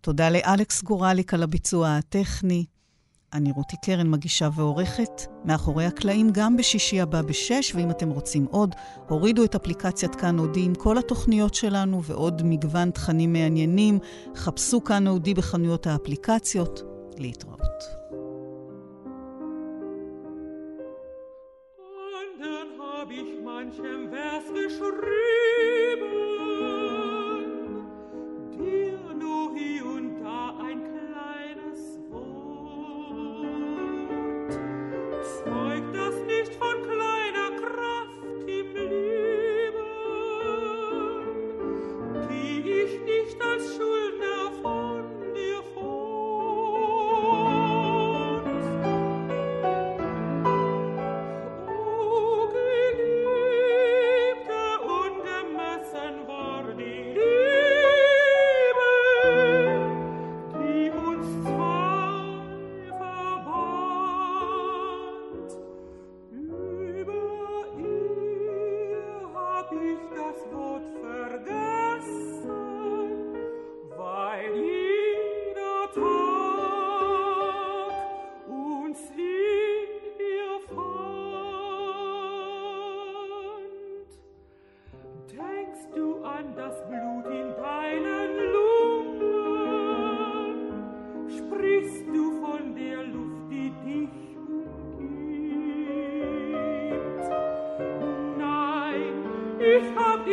[0.00, 2.64] תודה לאלכס גורליק על הביצוע הטכני.
[3.32, 5.22] אני רותי קרן, מגישה ועורכת.
[5.44, 8.74] מאחורי הקלעים גם בשישי הבא בשש, ואם אתם רוצים עוד,
[9.08, 13.98] הורידו את אפליקציית כאן אודי עם כל התוכניות שלנו ועוד מגוון תכנים מעניינים.
[14.34, 16.82] חפשו כאן אודי בחנויות האפליקציות.
[17.18, 18.00] להתראות.
[23.22, 25.39] Ich manchem Vers geschrieben,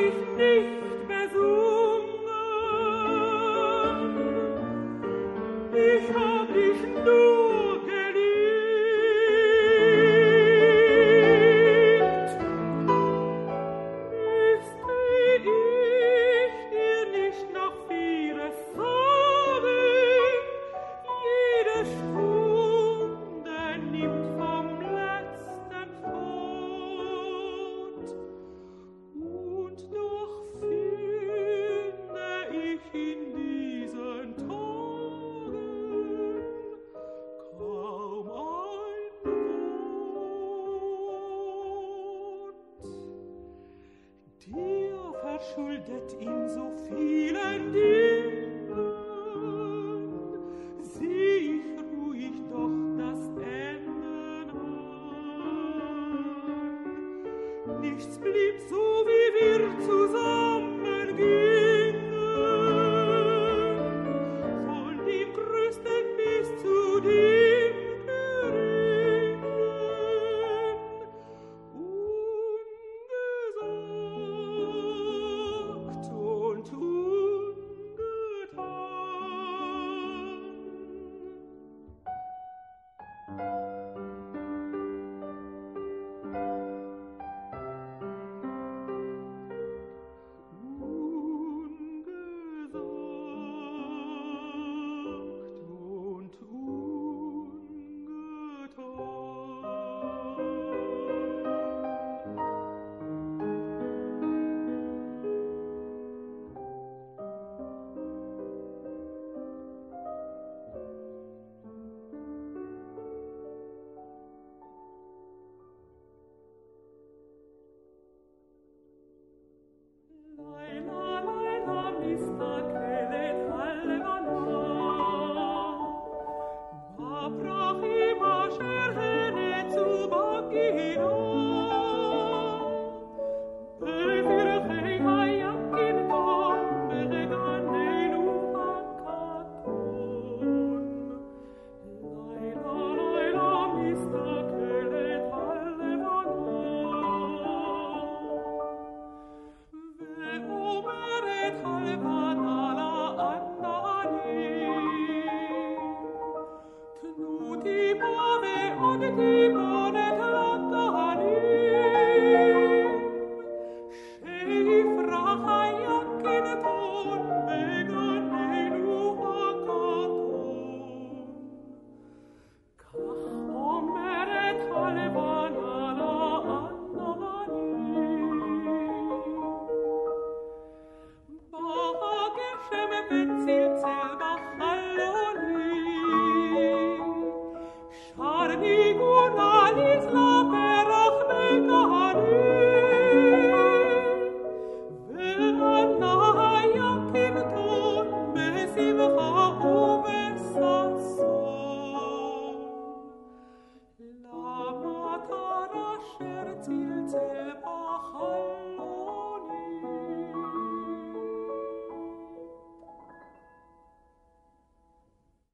[0.07, 1.76] dich nicht besuchen.